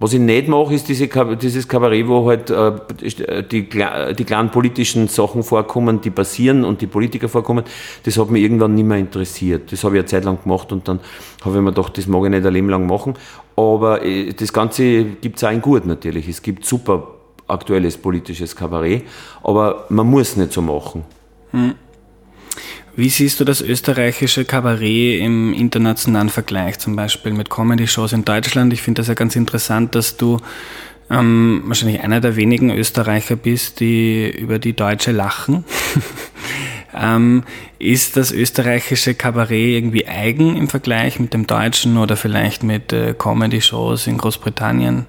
Was 0.00 0.12
ich 0.12 0.20
nicht 0.20 0.48
mache, 0.48 0.74
ist 0.74 0.88
diese, 0.88 1.08
dieses 1.36 1.68
Kabarett, 1.68 2.08
wo 2.08 2.28
halt 2.28 2.50
äh, 2.50 3.42
die, 3.42 3.68
die 3.68 4.24
kleinen 4.24 4.50
politischen 4.50 5.08
Sachen 5.08 5.42
vorkommen, 5.42 6.00
die 6.00 6.10
passieren 6.10 6.64
und 6.64 6.80
die 6.80 6.86
Politiker 6.86 7.28
vorkommen. 7.28 7.64
Das 8.02 8.18
hat 8.18 8.30
mich 8.30 8.42
irgendwann 8.42 8.74
nicht 8.74 8.84
mehr 8.84 8.98
interessiert. 8.98 9.70
Das 9.70 9.84
habe 9.84 9.96
ich 9.96 10.00
eine 10.00 10.06
Zeit 10.06 10.24
lang 10.24 10.42
gemacht 10.42 10.72
und 10.72 10.88
dann 10.88 11.00
habe 11.42 11.56
ich 11.56 11.62
mir 11.62 11.70
gedacht, 11.72 11.96
das 11.96 12.06
mag 12.06 12.24
ich 12.24 12.30
nicht 12.30 12.44
ein 12.44 12.52
Leben 12.52 12.68
lang 12.68 12.86
machen. 12.86 13.14
Aber 13.56 14.04
äh, 14.04 14.32
das 14.32 14.52
Ganze 14.52 15.04
gibt 15.04 15.36
es 15.36 15.44
auch 15.44 15.52
in 15.52 15.62
gut 15.62 15.86
natürlich. 15.86 16.28
Es 16.28 16.42
gibt 16.42 16.64
super 16.64 17.14
aktuelles 17.48 17.96
politisches 17.96 18.54
Kabarett, 18.56 19.04
aber 19.42 19.86
man 19.88 20.06
muss 20.06 20.36
nicht 20.36 20.52
so 20.52 20.62
machen. 20.62 21.04
Hm. 21.50 21.74
Wie 22.96 23.08
siehst 23.08 23.40
du 23.40 23.44
das 23.44 23.60
österreichische 23.60 24.44
Kabarett 24.44 25.20
im 25.20 25.52
internationalen 25.52 26.28
Vergleich, 26.28 26.78
zum 26.78 26.94
Beispiel 26.94 27.32
mit 27.32 27.50
Comedy-Shows 27.50 28.12
in 28.12 28.24
Deutschland? 28.24 28.72
Ich 28.72 28.82
finde 28.82 29.00
das 29.00 29.08
ja 29.08 29.14
ganz 29.14 29.34
interessant, 29.34 29.96
dass 29.96 30.16
du 30.16 30.38
ähm, 31.10 31.62
wahrscheinlich 31.66 32.00
einer 32.02 32.20
der 32.20 32.36
wenigen 32.36 32.70
Österreicher 32.70 33.34
bist, 33.34 33.80
die 33.80 34.30
über 34.30 34.60
die 34.60 34.74
Deutsche 34.74 35.10
lachen. 35.10 35.64
ähm, 36.94 37.42
ist 37.80 38.16
das 38.16 38.30
österreichische 38.30 39.14
Kabarett 39.14 39.74
irgendwie 39.74 40.06
eigen 40.06 40.56
im 40.56 40.68
Vergleich 40.68 41.18
mit 41.18 41.34
dem 41.34 41.48
deutschen 41.48 41.98
oder 41.98 42.16
vielleicht 42.16 42.62
mit 42.62 42.92
äh, 42.92 43.12
Comedy-Shows 43.12 44.06
in 44.06 44.18
Großbritannien? 44.18 45.06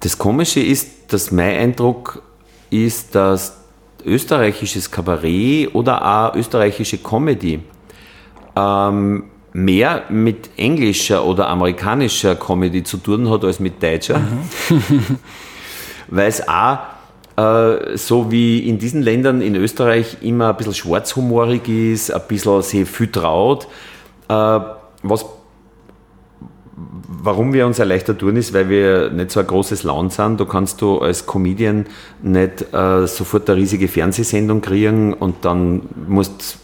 Das 0.00 0.16
Komische 0.16 0.60
ist, 0.60 1.12
dass 1.12 1.30
mein 1.30 1.58
Eindruck 1.58 2.22
ist, 2.70 3.14
dass 3.14 3.58
österreichisches 4.04 4.90
Kabarett 4.90 5.74
oder 5.74 6.04
auch 6.04 6.34
österreichische 6.34 6.98
Comedy 6.98 7.60
ähm, 8.56 9.24
mehr 9.52 10.04
mit 10.08 10.50
englischer 10.56 11.24
oder 11.24 11.48
amerikanischer 11.48 12.34
Comedy 12.34 12.82
zu 12.82 12.96
tun 12.96 13.28
hat 13.28 13.44
als 13.44 13.60
mit 13.60 13.82
deutscher. 13.82 14.20
Mhm. 14.20 15.18
Weil 16.08 16.28
es 16.28 16.48
auch 16.48 16.78
äh, 17.36 17.96
so 17.96 18.30
wie 18.30 18.60
in 18.68 18.78
diesen 18.78 19.02
Ländern 19.02 19.42
in 19.42 19.54
Österreich 19.54 20.18
immer 20.22 20.48
ein 20.50 20.56
bisschen 20.56 20.74
schwarzhumorig 20.74 21.68
ist, 21.68 22.10
ein 22.10 22.22
bisschen 22.26 22.62
sehr 22.62 22.86
viel 22.86 23.10
traut, 23.10 23.66
äh, 24.28 24.60
was 25.02 25.26
warum 27.22 27.52
wir 27.52 27.66
uns 27.66 27.78
erleichtert 27.78 28.20
tun, 28.20 28.36
ist, 28.36 28.52
weil 28.52 28.68
wir 28.68 29.10
nicht 29.10 29.30
so 29.30 29.40
ein 29.40 29.46
großes 29.46 29.82
Land 29.82 30.12
sind. 30.12 30.40
Da 30.40 30.44
kannst 30.44 30.80
du 30.80 30.98
als 30.98 31.26
Comedian 31.26 31.86
nicht 32.22 32.72
äh, 32.72 33.06
sofort 33.06 33.48
eine 33.50 33.60
riesige 33.60 33.88
Fernsehsendung 33.88 34.60
kriegen 34.60 35.12
und 35.12 35.44
dann 35.44 35.82
musst, 36.06 36.58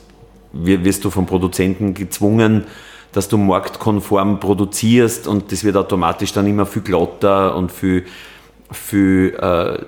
wirst 0.52 1.05
du 1.05 1.11
vom 1.11 1.26
Produzenten 1.26 1.94
gezwungen, 1.94 2.64
dass 3.12 3.29
du 3.29 3.37
marktkonform 3.37 4.40
produzierst 4.40 5.26
und 5.26 5.52
das 5.52 5.64
wird 5.64 5.76
automatisch 5.76 6.33
dann 6.33 6.46
immer 6.46 6.66
viel 6.66 6.83
glatter 6.83 7.57
und 7.57 7.72
viel, 7.72 8.05
viel 8.70 9.37
äh, 9.40 9.79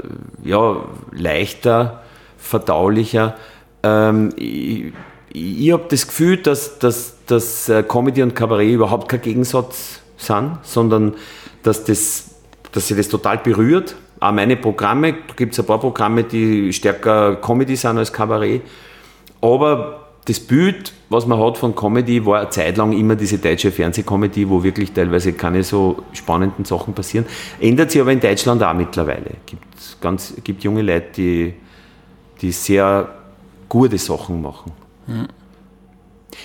ja, 0.49 0.77
leichter, 1.13 2.03
verdaulicher. 2.39 3.37
Ähm, 3.83 4.31
ich 4.37 4.93
ich 5.33 5.73
habe 5.73 5.85
das 5.89 6.07
Gefühl, 6.07 6.39
dass, 6.39 6.79
dass, 6.79 7.17
dass 7.27 7.69
äh, 7.69 7.83
Comedy 7.83 8.23
und 8.23 8.35
Kabarett 8.35 8.71
überhaupt 8.71 9.09
kein 9.09 9.21
Gegensatz 9.21 10.01
sind, 10.19 10.59
sondern 10.63 11.15
dass, 11.63 11.85
das, 11.85 12.35
dass 12.73 12.89
sie 12.89 12.95
das 12.95 13.09
total 13.09 13.39
berührt. 13.39 13.97
Auch 14.21 14.33
meine 14.33 14.57
Programme, 14.57 15.13
da 15.13 15.35
gibt 15.35 15.55
es 15.55 15.61
ein 15.61 15.67
paar 15.67 15.81
Programme, 15.81 16.25
die 16.25 16.73
stärker 16.73 17.37
Comedy 17.37 17.77
sind 17.77 17.99
als 17.99 18.13
Kabarett. 18.13 18.63
Aber 19.41 20.09
das 20.25 20.41
Bild, 20.41 20.93
was 21.09 21.27
man 21.27 21.39
hat 21.39 21.57
von 21.57 21.75
Comedy, 21.75 22.27
war 22.27 22.41
eine 22.41 22.51
Zeit 22.51 22.77
lang 22.77 22.93
immer 22.93 23.17
diese 23.17 23.39
deutsche 23.39 23.73
Fernsehcomedy, 23.73 24.49
wo 24.49 24.63
wirklich 24.63 24.93
teilweise 24.93 25.33
keine 25.33 25.63
so 25.63 26.03
spannenden 26.13 26.65
Sachen 26.67 26.93
passieren. 26.93 27.25
Ändert 27.61 27.93
sich 27.93 28.01
aber 28.01 28.13
in 28.13 28.21
Deutschland 28.21 28.63
auch 28.63 28.75
mittlerweile. 28.75 29.37
Gibt 29.47 30.01
ganz, 30.01 30.35
gibt 30.45 30.65
junge 30.65 30.83
Leute, 30.83 31.09
die, 31.17 31.55
die 32.43 32.53
sehr 32.53 33.09
gute 33.69 33.97
Sachen 33.97 34.43
machen. 34.43 34.73
Mhm. 35.07 35.29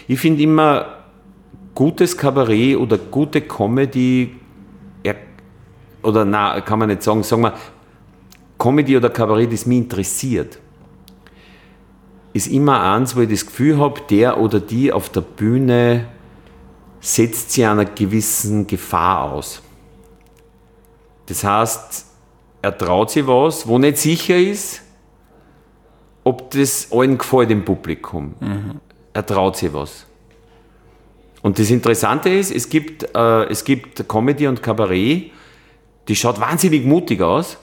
Ich 0.08 0.20
finde 0.20 0.44
immer, 0.44 1.03
gutes 1.76 2.18
Kabarett 2.18 2.78
oder 2.78 2.98
gute 2.98 3.42
Comedy, 3.42 4.36
oder 6.04 6.26
na, 6.26 6.60
kann 6.62 6.80
man 6.80 6.90
nicht 6.90 7.02
sagen, 7.02 7.24
sagen 7.24 7.44
wir, 7.44 7.54
Comedy 8.58 8.98
oder 8.98 9.10
Kabarett, 9.10 9.52
das 9.52 9.66
mich 9.66 9.78
interessiert, 9.78 10.60
ist 12.34 12.48
immer 12.48 12.82
eins, 12.82 13.16
wo 13.16 13.22
ich 13.22 13.30
das 13.30 13.46
Gefühl 13.46 13.78
habe, 13.78 14.02
der 14.10 14.40
oder 14.40 14.60
die 14.60 14.92
auf 14.92 15.10
der 15.10 15.22
Bühne 15.22 16.08
setzt 17.00 17.52
sich 17.52 17.66
einer 17.66 17.86
gewissen 17.86 18.66
Gefahr 18.68 19.32
aus. 19.32 19.62
Das 21.26 21.44
heißt, 21.44 22.06
er 22.62 22.78
traut 22.78 23.12
sich 23.12 23.28
was, 23.28 23.68
wo 23.68 23.78
nicht 23.78 23.98
sicher 23.98 24.38
ist, 24.38 24.82
ob 26.24 26.50
das 26.52 26.88
allen 26.92 27.18
gefällt 27.18 27.52
im 27.52 27.66
Publikum. 27.66 28.34
Mhm. 28.40 28.80
Er 29.14 29.26
traut 29.26 29.58
sich 29.58 29.74
was. 29.74 30.06
Und 31.44 31.60
das 31.60 31.70
Interessante 31.70 32.30
ist, 32.30 32.52
es 32.52 32.70
gibt, 32.70 33.04
äh, 33.14 33.44
es 33.50 33.66
gibt 33.66 34.08
Comedy 34.08 34.48
und 34.48 34.64
Kabarett, 34.64 35.30
die 36.08 36.16
schaut 36.16 36.40
wahnsinnig 36.40 36.86
mutig 36.86 37.22
aus. 37.22 37.58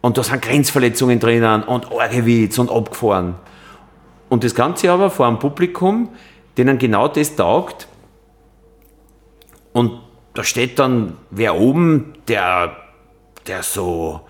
Und 0.00 0.16
da 0.16 0.22
sind 0.22 0.40
Grenzverletzungen 0.40 1.20
drinnen 1.20 1.62
und 1.62 1.90
Orgewitz 1.92 2.58
und 2.58 2.70
abgefahren. 2.70 3.34
Und 4.30 4.42
das 4.42 4.54
Ganze 4.54 4.90
aber 4.90 5.10
vor 5.10 5.26
einem 5.26 5.38
Publikum, 5.38 6.08
denen 6.56 6.78
genau 6.78 7.08
das 7.08 7.36
taugt. 7.36 7.86
Und 9.74 10.00
da 10.32 10.42
steht 10.42 10.78
dann 10.78 11.18
wer 11.30 11.56
oben, 11.56 12.14
der, 12.26 12.74
der 13.46 13.62
so 13.62 14.22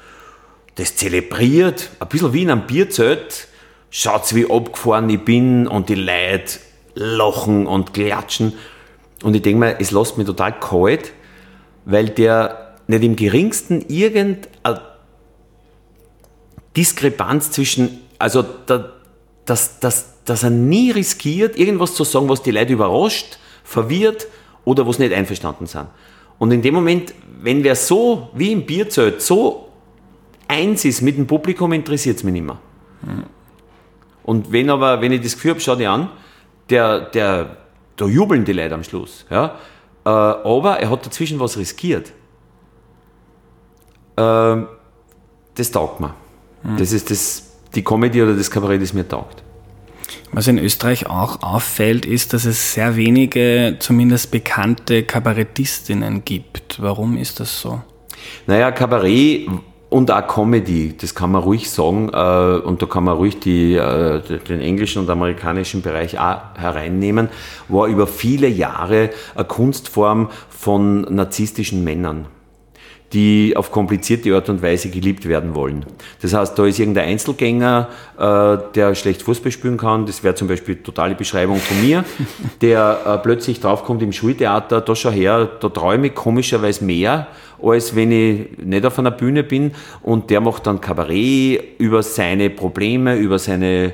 das 0.74 0.96
zelebriert, 0.96 1.90
ein 2.00 2.08
bisschen 2.08 2.32
wie 2.32 2.42
in 2.42 2.50
einem 2.50 2.66
Bierzelt, 2.66 3.46
schaut 3.90 4.34
wie 4.34 4.50
abgefahren 4.50 5.08
ich 5.10 5.24
bin 5.24 5.68
und 5.68 5.88
die 5.88 5.94
Leute 5.94 6.58
lachen 7.00 7.66
und 7.66 7.94
klatschen. 7.94 8.52
Und 9.22 9.34
ich 9.34 9.42
denke 9.42 9.60
mir, 9.60 9.80
es 9.80 9.90
lässt 9.90 10.18
mich 10.18 10.26
total 10.26 10.58
kalt, 10.60 11.12
weil 11.84 12.10
der 12.10 12.76
nicht 12.86 13.02
im 13.02 13.16
geringsten 13.16 13.84
irgendeine 13.88 14.80
Diskrepanz 16.76 17.50
zwischen, 17.50 18.00
also 18.18 18.44
da, 18.66 18.92
dass, 19.44 19.80
dass, 19.80 20.24
dass 20.24 20.42
er 20.42 20.50
nie 20.50 20.90
riskiert, 20.90 21.58
irgendwas 21.58 21.94
zu 21.94 22.04
sagen, 22.04 22.28
was 22.28 22.42
die 22.42 22.50
Leute 22.50 22.72
überrascht, 22.72 23.38
verwirrt 23.64 24.26
oder 24.64 24.86
was 24.86 24.98
nicht 24.98 25.12
einverstanden 25.12 25.66
sind. 25.66 25.86
Und 26.38 26.52
in 26.52 26.62
dem 26.62 26.74
Moment, 26.74 27.14
wenn 27.42 27.64
wer 27.64 27.76
so 27.76 28.30
wie 28.34 28.52
im 28.52 28.66
Bierzelt 28.66 29.22
so 29.22 29.68
eins 30.48 30.84
ist 30.84 31.02
mit 31.02 31.16
dem 31.16 31.26
Publikum, 31.26 31.72
interessiert 31.72 32.18
es 32.18 32.24
mich 32.24 32.32
nicht 32.32 32.46
mehr. 32.46 32.58
Mhm. 33.02 33.24
Und 34.22 34.52
wenn 34.52 34.70
aber, 34.70 35.00
wenn 35.00 35.12
ich 35.12 35.22
das 35.22 35.34
Gefühl 35.34 35.52
habe, 35.52 35.60
schau 35.60 35.76
dir 35.76 35.90
an, 35.90 36.10
der, 36.70 37.00
der, 37.00 37.56
da 37.96 38.06
jubeln 38.06 38.44
die 38.44 38.52
Leute 38.52 38.74
am 38.74 38.84
Schluss. 38.84 39.26
Ja? 39.30 39.56
Äh, 40.04 40.08
aber 40.08 40.80
er 40.80 40.90
hat 40.90 41.04
dazwischen 41.04 41.38
was 41.40 41.56
riskiert. 41.56 42.12
Äh, 44.16 44.56
das 45.54 45.70
taugt 45.70 46.00
mir. 46.00 46.14
Mhm. 46.62 46.76
Das 46.76 46.92
ist 46.92 47.10
das, 47.10 47.50
die 47.74 47.82
Comedy 47.82 48.22
oder 48.22 48.34
das 48.34 48.50
Kabarett, 48.50 48.82
das 48.82 48.92
mir 48.92 49.06
taugt. 49.06 49.42
Was 50.32 50.46
in 50.46 50.58
Österreich 50.58 51.06
auch 51.08 51.42
auffällt, 51.42 52.06
ist, 52.06 52.32
dass 52.32 52.44
es 52.44 52.74
sehr 52.74 52.96
wenige, 52.96 53.76
zumindest 53.80 54.30
bekannte 54.30 55.02
Kabarettistinnen 55.02 56.24
gibt. 56.24 56.80
Warum 56.80 57.16
ist 57.16 57.40
das 57.40 57.60
so? 57.60 57.82
Naja, 58.46 58.70
Kabarett 58.70 59.48
und 59.90 60.10
auch 60.10 60.26
Comedy, 60.26 60.96
das 60.96 61.14
kann 61.14 61.32
man 61.32 61.42
ruhig 61.42 61.70
sagen. 61.70 62.08
Äh, 62.08 62.60
und 62.64 62.80
da 62.80 62.86
kann 62.86 63.04
man 63.04 63.16
ruhig 63.16 63.40
die, 63.40 63.74
äh, 63.74 64.22
den 64.48 64.60
englischen 64.60 65.02
und 65.02 65.10
amerikanischen 65.10 65.82
Bereich 65.82 66.18
auch 66.18 66.40
hereinnehmen, 66.56 67.28
war 67.68 67.88
über 67.88 68.06
viele 68.06 68.48
Jahre 68.48 69.10
eine 69.34 69.44
Kunstform 69.44 70.30
von 70.48 71.02
narzisstischen 71.02 71.84
Männern 71.84 72.26
die 73.12 73.54
auf 73.56 73.72
komplizierte 73.72 74.34
Art 74.34 74.48
und 74.48 74.62
Weise 74.62 74.88
geliebt 74.88 75.26
werden 75.26 75.54
wollen. 75.54 75.84
Das 76.22 76.32
heißt, 76.32 76.56
da 76.58 76.64
ist 76.64 76.78
irgendein 76.78 77.08
Einzelgänger, 77.08 77.88
äh, 78.16 78.58
der 78.74 78.94
schlecht 78.94 79.22
Fußball 79.22 79.50
spielen 79.50 79.76
kann, 79.76 80.06
das 80.06 80.22
wäre 80.22 80.34
zum 80.34 80.46
Beispiel 80.46 80.76
totale 80.76 81.14
Beschreibung 81.14 81.58
von 81.58 81.80
mir, 81.80 82.04
der 82.60 83.00
äh, 83.04 83.18
plötzlich 83.18 83.60
draufkommt 83.60 84.02
im 84.02 84.12
Schultheater, 84.12 84.80
da 84.80 84.94
schau 84.94 85.10
her, 85.10 85.48
da 85.60 85.68
träume 85.68 86.08
ich 86.08 86.14
komischerweise 86.14 86.84
mehr, 86.84 87.26
als 87.60 87.96
wenn 87.96 88.12
ich 88.12 88.58
nicht 88.58 88.86
auf 88.86 88.98
einer 88.98 89.10
Bühne 89.10 89.42
bin 89.42 89.72
und 90.02 90.30
der 90.30 90.40
macht 90.40 90.66
dann 90.66 90.80
Kabarett 90.80 91.78
über 91.78 92.02
seine 92.02 92.48
Probleme, 92.48 93.16
über 93.16 93.38
seine 93.38 93.92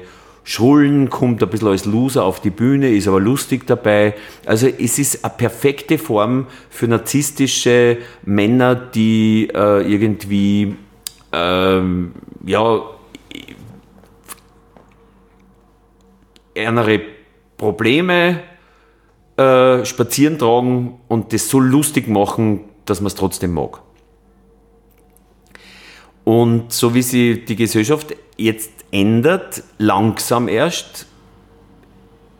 Schrullen, 0.48 1.10
kommt 1.10 1.42
ein 1.42 1.50
bisschen 1.50 1.66
als 1.66 1.86
Loser 1.86 2.22
auf 2.24 2.38
die 2.38 2.50
Bühne, 2.50 2.90
ist 2.90 3.08
aber 3.08 3.18
lustig 3.18 3.66
dabei. 3.66 4.14
Also 4.46 4.68
es 4.68 4.96
ist 4.96 5.24
eine 5.24 5.34
perfekte 5.36 5.98
Form 5.98 6.46
für 6.70 6.86
narzisstische 6.86 7.98
Männer, 8.24 8.76
die 8.76 9.48
äh, 9.52 9.92
irgendwie 9.92 10.76
ähm, 11.32 12.12
ja 12.46 12.80
andere 16.54 17.00
Probleme 17.56 18.40
äh, 19.36 19.84
spazieren 19.84 20.38
tragen 20.38 21.00
und 21.08 21.32
das 21.32 21.48
so 21.48 21.58
lustig 21.58 22.06
machen, 22.06 22.60
dass 22.84 23.00
man 23.00 23.08
es 23.08 23.16
trotzdem 23.16 23.52
mag. 23.52 23.82
Und 26.22 26.72
so 26.72 26.94
wie 26.94 27.02
sich 27.02 27.44
die 27.46 27.56
Gesellschaft 27.56 28.14
jetzt 28.36 28.75
ändert, 29.00 29.62
langsam 29.78 30.48
erst, 30.48 31.06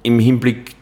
im 0.03 0.19
Hinblick, 0.19 0.75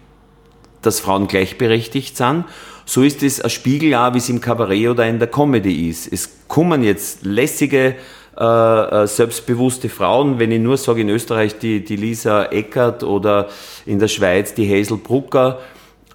dass 0.83 1.01
Frauen 1.01 1.27
gleichberechtigt 1.27 2.17
sind, 2.17 2.45
so 2.85 3.03
ist 3.03 3.23
es 3.23 3.41
ein 3.41 3.51
Spiegel 3.51 3.95
auch, 3.95 4.13
wie 4.13 4.19
es 4.19 4.29
im 4.29 4.41
Kabarett 4.41 4.89
oder 4.89 5.07
in 5.07 5.19
der 5.19 5.29
Comedy 5.29 5.89
ist. 5.89 6.13
Es 6.13 6.29
kommen 6.49 6.85
jetzt 6.85 7.25
lässige, 7.25 7.97
äh, 8.37 8.45
äh, 8.45 9.07
selbstbewusste 9.07 9.89
Frauen, 9.89 10.39
wenn 10.39 10.53
ich 10.53 10.61
nur 10.61 10.77
sage, 10.77 11.01
in 11.01 11.09
Österreich 11.09 11.59
die, 11.59 11.85
die 11.85 11.97
Lisa 11.97 12.47
Eckert 12.47 13.03
oder 13.03 13.49
in 13.87 13.99
der 13.99 14.09
Schweiz 14.09 14.55
die 14.55 14.69
Hazel 14.69 14.99
Brucker, 14.99 15.61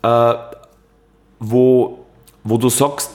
äh, 0.04 0.34
wo, 1.40 2.06
wo 2.44 2.58
du 2.58 2.70
sagst, 2.70 3.12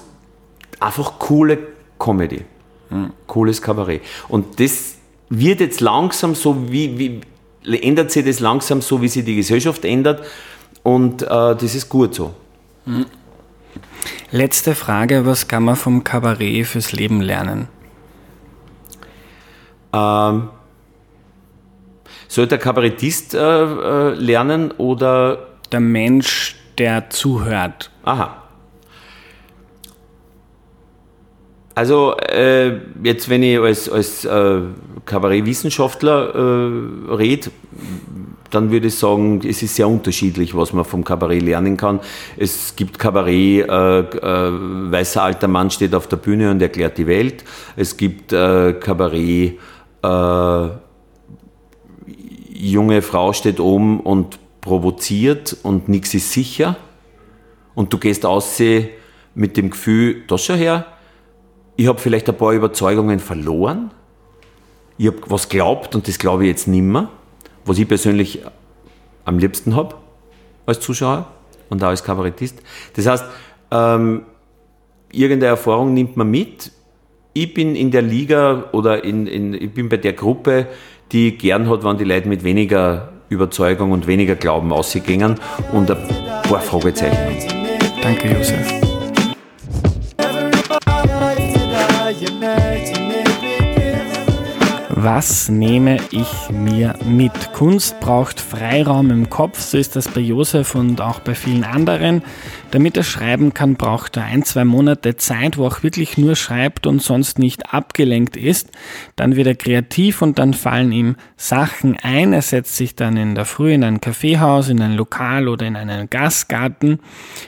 einfach 0.80 1.18
coole 1.18 1.59
Comedy, 1.98 2.44
mhm. 2.90 3.12
cooles 3.26 3.62
Kabarett. 3.62 4.02
Und 4.28 4.59
das 4.59 4.96
wird 5.38 5.60
jetzt 5.60 5.80
langsam 5.80 6.34
so, 6.34 6.70
wie, 6.70 6.98
wie 6.98 7.78
ändert 7.78 8.10
sich 8.10 8.24
das 8.24 8.40
langsam 8.40 8.82
so, 8.82 9.00
wie 9.00 9.08
sich 9.08 9.24
die 9.24 9.36
Gesellschaft 9.36 9.84
ändert. 9.84 10.24
Und 10.82 11.22
äh, 11.22 11.26
das 11.26 11.74
ist 11.74 11.88
gut 11.88 12.14
so. 12.14 12.34
Letzte 14.30 14.74
Frage, 14.74 15.24
was 15.24 15.48
kann 15.48 15.64
man 15.64 15.76
vom 15.76 16.04
Kabarett 16.04 16.66
fürs 16.66 16.92
Leben 16.92 17.20
lernen? 17.20 17.68
Ähm, 19.92 20.48
soll 22.28 22.46
der 22.46 22.58
Kabarettist 22.58 23.34
äh, 23.34 23.38
äh, 23.38 24.14
lernen 24.14 24.72
oder 24.72 25.46
der 25.72 25.80
Mensch, 25.80 26.56
der 26.78 27.08
zuhört? 27.10 27.90
Aha. 28.02 28.43
Also 31.74 32.16
äh, 32.18 32.78
jetzt, 33.02 33.28
wenn 33.28 33.42
ich 33.42 33.58
als, 33.58 33.88
als 33.88 34.24
äh, 34.24 34.60
Kabarettwissenschaftler 35.04 36.34
äh, 36.34 37.14
rede, 37.14 37.50
dann 38.50 38.70
würde 38.70 38.87
ich 38.87 38.94
sagen, 38.94 39.40
es 39.44 39.62
ist 39.62 39.74
sehr 39.74 39.88
unterschiedlich, 39.88 40.56
was 40.56 40.72
man 40.72 40.84
vom 40.84 41.02
Kabarett 41.02 41.42
lernen 41.42 41.76
kann. 41.76 41.98
Es 42.37 42.76
gibt 42.76 43.00
Kabarett, 43.00 43.68
äh, 43.68 44.00
äh, 44.00 44.92
weißer 44.92 45.22
alter 45.22 45.48
Mann 45.48 45.70
steht 45.70 45.94
auf 45.94 46.06
der 46.06 46.18
Bühne 46.18 46.52
und 46.52 46.62
erklärt 46.62 46.96
die 46.96 47.08
Welt. 47.08 47.42
Es 47.74 47.96
gibt 47.96 48.32
äh, 48.32 48.74
Kabarett, 48.74 49.58
äh, 50.02 50.68
junge 52.52 53.02
Frau 53.02 53.32
steht 53.32 53.58
oben 53.58 53.98
und 53.98 54.38
provoziert 54.60 55.56
und 55.64 55.88
nichts 55.88 56.14
ist 56.14 56.30
sicher. 56.30 56.76
Und 57.74 57.92
du 57.92 57.98
gehst 57.98 58.24
aus 58.24 58.62
mit 59.34 59.56
dem 59.56 59.70
Gefühl, 59.70 60.22
das 60.28 60.44
schau 60.44 60.54
her, 60.54 60.87
ich 61.76 61.87
habe 61.87 61.98
vielleicht 61.98 62.28
ein 62.28 62.37
paar 62.37 62.52
Überzeugungen 62.52 63.18
verloren. 63.18 63.90
Ich 64.96 65.08
habe 65.08 65.18
was 65.26 65.48
glaubt 65.48 65.94
und 65.94 66.06
das 66.06 66.18
glaube 66.18 66.44
ich 66.44 66.50
jetzt 66.50 66.68
nimmer, 66.68 67.10
was 67.64 67.78
ich 67.78 67.88
persönlich 67.88 68.42
am 69.24 69.38
liebsten 69.38 69.74
habe 69.74 69.96
als 70.66 70.80
Zuschauer 70.80 71.26
und 71.68 71.82
auch 71.82 71.88
als 71.88 72.04
Kabarettist. 72.04 72.62
Das 72.94 73.06
heißt, 73.06 73.24
ähm, 73.70 74.22
irgendeine 75.10 75.50
Erfahrung 75.50 75.94
nimmt 75.94 76.16
man 76.16 76.30
mit. 76.30 76.70
Ich 77.32 77.52
bin 77.52 77.74
in 77.74 77.90
der 77.90 78.02
Liga 78.02 78.66
oder 78.72 79.02
in, 79.02 79.26
in, 79.26 79.54
ich 79.54 79.72
bin 79.72 79.88
bei 79.88 79.96
der 79.96 80.12
Gruppe, 80.12 80.68
die 81.10 81.37
gern 81.37 81.68
hat, 81.68 81.82
wenn 81.82 81.98
die 81.98 82.04
Leute 82.04 82.28
mit 82.28 82.44
weniger 82.44 83.12
Überzeugung 83.28 83.90
und 83.90 84.06
weniger 84.06 84.37
Glauben 84.37 84.72
ausgehen 84.72 85.40
und 85.72 85.90
ein 85.90 86.42
paar 86.42 86.60
Fragezeichen. 86.60 87.18
Danke, 88.00 88.32
Josef. 88.32 88.93
Was 95.04 95.50
nehme 95.50 95.98
ich 96.12 96.48
mir 96.50 96.94
mit? 97.04 97.52
Kunst 97.52 98.00
braucht 98.00 98.40
Freiraum 98.40 99.10
im 99.10 99.28
Kopf, 99.28 99.60
so 99.60 99.76
ist 99.76 99.96
das 99.96 100.08
bei 100.08 100.22
Josef 100.22 100.74
und 100.74 101.02
auch 101.02 101.20
bei 101.20 101.34
vielen 101.34 101.62
anderen. 101.62 102.22
Damit 102.70 102.96
er 102.96 103.02
schreiben 103.02 103.52
kann, 103.52 103.74
braucht 103.74 104.16
er 104.16 104.24
ein, 104.24 104.44
zwei 104.44 104.64
Monate 104.64 105.16
Zeit, 105.16 105.58
wo 105.58 105.64
er 105.64 105.72
auch 105.72 105.82
wirklich 105.82 106.16
nur 106.16 106.36
schreibt 106.36 106.86
und 106.86 107.02
sonst 107.02 107.38
nicht 107.38 107.74
abgelenkt 107.74 108.38
ist. 108.38 108.70
Dann 109.14 109.36
wird 109.36 109.46
er 109.46 109.56
kreativ 109.56 110.22
und 110.22 110.38
dann 110.38 110.54
fallen 110.54 110.90
ihm 110.90 111.16
Sachen 111.36 111.98
ein. 112.02 112.32
Er 112.32 112.40
setzt 112.40 112.74
sich 112.74 112.96
dann 112.96 113.18
in 113.18 113.34
der 113.34 113.44
Früh 113.44 113.74
in 113.74 113.84
ein 113.84 114.00
Kaffeehaus, 114.00 114.70
in 114.70 114.80
ein 114.80 114.94
Lokal 114.94 115.48
oder 115.48 115.66
in 115.66 115.76
einen 115.76 116.08
Gastgarten, 116.08 116.98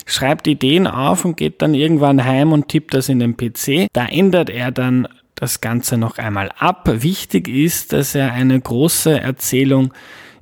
schreibt 0.04 0.46
Ideen 0.46 0.86
auf 0.86 1.24
und 1.24 1.38
geht 1.38 1.62
dann 1.62 1.72
irgendwann 1.72 2.22
heim 2.22 2.52
und 2.52 2.68
tippt 2.68 2.92
das 2.92 3.08
in 3.08 3.18
den 3.18 3.38
PC. 3.38 3.86
Da 3.94 4.04
ändert 4.04 4.50
er 4.50 4.72
dann 4.72 5.08
das 5.36 5.60
Ganze 5.60 5.96
noch 5.96 6.18
einmal 6.18 6.50
ab. 6.58 6.88
Wichtig 6.90 7.46
ist, 7.46 7.92
dass 7.92 8.14
er 8.14 8.32
eine 8.32 8.60
große 8.60 9.20
Erzählung 9.20 9.92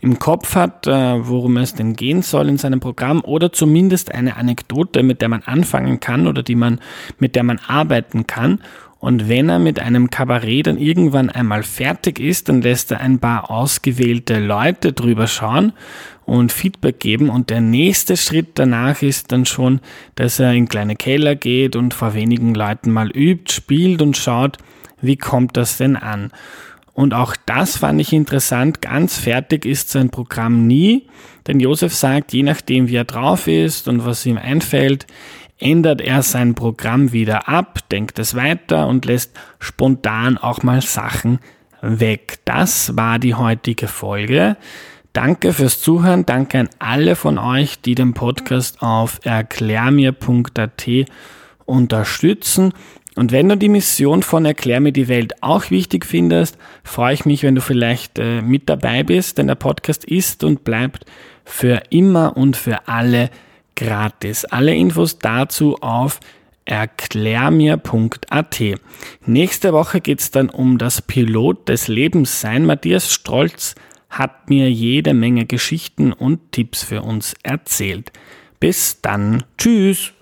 im 0.00 0.18
Kopf 0.18 0.54
hat, 0.54 0.86
äh, 0.86 1.26
worum 1.26 1.56
es 1.56 1.74
denn 1.74 1.96
gehen 1.96 2.22
soll 2.22 2.48
in 2.48 2.58
seinem 2.58 2.80
Programm 2.80 3.22
oder 3.24 3.52
zumindest 3.52 4.14
eine 4.14 4.36
Anekdote, 4.36 5.02
mit 5.02 5.20
der 5.20 5.28
man 5.28 5.42
anfangen 5.42 5.98
kann 5.98 6.26
oder 6.26 6.42
die 6.42 6.54
man, 6.54 6.80
mit 7.18 7.36
der 7.36 7.42
man 7.42 7.58
arbeiten 7.66 8.26
kann. 8.26 8.60
Und 9.00 9.28
wenn 9.28 9.48
er 9.48 9.58
mit 9.58 9.80
einem 9.80 10.10
Kabarett 10.10 10.66
dann 10.66 10.78
irgendwann 10.78 11.28
einmal 11.28 11.62
fertig 11.62 12.20
ist, 12.20 12.48
dann 12.48 12.62
lässt 12.62 12.90
er 12.90 13.00
ein 13.00 13.18
paar 13.18 13.50
ausgewählte 13.50 14.38
Leute 14.38 14.92
drüber 14.92 15.26
schauen 15.26 15.72
und 16.24 16.52
Feedback 16.52 17.00
geben. 17.00 17.28
Und 17.28 17.50
der 17.50 17.60
nächste 17.60 18.16
Schritt 18.16 18.52
danach 18.54 19.02
ist 19.02 19.32
dann 19.32 19.44
schon, 19.44 19.80
dass 20.14 20.38
er 20.38 20.52
in 20.52 20.68
kleine 20.68 20.96
Keller 20.96 21.34
geht 21.34 21.76
und 21.76 21.92
vor 21.92 22.14
wenigen 22.14 22.54
Leuten 22.54 22.90
mal 22.92 23.10
übt, 23.10 23.52
spielt 23.52 24.00
und 24.00 24.16
schaut, 24.16 24.58
wie 25.04 25.16
kommt 25.16 25.56
das 25.56 25.76
denn 25.76 25.96
an? 25.96 26.30
Und 26.92 27.12
auch 27.12 27.34
das 27.44 27.78
fand 27.78 28.00
ich 28.00 28.12
interessant. 28.12 28.80
Ganz 28.80 29.18
fertig 29.18 29.66
ist 29.66 29.90
sein 29.90 30.10
Programm 30.10 30.66
nie, 30.66 31.08
denn 31.46 31.58
Josef 31.58 31.92
sagt, 31.92 32.32
je 32.32 32.44
nachdem 32.44 32.88
wie 32.88 32.96
er 32.96 33.04
drauf 33.04 33.48
ist 33.48 33.88
und 33.88 34.04
was 34.04 34.24
ihm 34.24 34.38
einfällt, 34.38 35.06
ändert 35.58 36.00
er 36.00 36.22
sein 36.22 36.54
Programm 36.54 37.12
wieder 37.12 37.48
ab, 37.48 37.80
denkt 37.90 38.18
es 38.18 38.34
weiter 38.34 38.86
und 38.86 39.04
lässt 39.04 39.32
spontan 39.58 40.38
auch 40.38 40.62
mal 40.62 40.82
Sachen 40.82 41.40
weg. 41.80 42.38
Das 42.44 42.96
war 42.96 43.18
die 43.18 43.34
heutige 43.34 43.88
Folge. 43.88 44.56
Danke 45.12 45.52
fürs 45.52 45.80
Zuhören. 45.80 46.26
Danke 46.26 46.60
an 46.60 46.68
alle 46.78 47.14
von 47.16 47.38
euch, 47.38 47.80
die 47.80 47.94
den 47.94 48.14
Podcast 48.14 48.82
auf 48.82 49.20
erklärmir.at 49.24 50.88
unterstützen. 51.66 52.72
Und 53.16 53.30
wenn 53.30 53.48
du 53.48 53.56
die 53.56 53.68
Mission 53.68 54.22
von 54.22 54.44
Erklär 54.44 54.80
mir 54.80 54.92
die 54.92 55.08
Welt 55.08 55.42
auch 55.42 55.70
wichtig 55.70 56.04
findest, 56.04 56.58
freue 56.82 57.14
ich 57.14 57.24
mich, 57.24 57.42
wenn 57.42 57.54
du 57.54 57.60
vielleicht 57.60 58.18
äh, 58.18 58.42
mit 58.42 58.68
dabei 58.68 59.04
bist, 59.04 59.38
denn 59.38 59.46
der 59.46 59.54
Podcast 59.54 60.04
ist 60.04 60.42
und 60.42 60.64
bleibt 60.64 61.06
für 61.44 61.82
immer 61.90 62.36
und 62.36 62.56
für 62.56 62.88
alle 62.88 63.30
gratis. 63.76 64.44
Alle 64.44 64.74
Infos 64.74 65.18
dazu 65.18 65.76
auf 65.80 66.18
erklärmir.at. 66.64 68.62
Nächste 69.26 69.72
Woche 69.72 70.00
geht 70.00 70.20
es 70.20 70.30
dann 70.30 70.48
um 70.48 70.78
das 70.78 71.02
Pilot 71.02 71.68
des 71.68 71.88
Lebens 71.88 72.40
sein. 72.40 72.64
Matthias 72.66 73.12
Strolz 73.12 73.74
hat 74.08 74.48
mir 74.48 74.70
jede 74.70 75.12
Menge 75.14 75.44
Geschichten 75.44 76.12
und 76.12 76.52
Tipps 76.52 76.82
für 76.82 77.02
uns 77.02 77.34
erzählt. 77.42 78.12
Bis 78.60 79.00
dann. 79.02 79.44
Tschüss. 79.58 80.12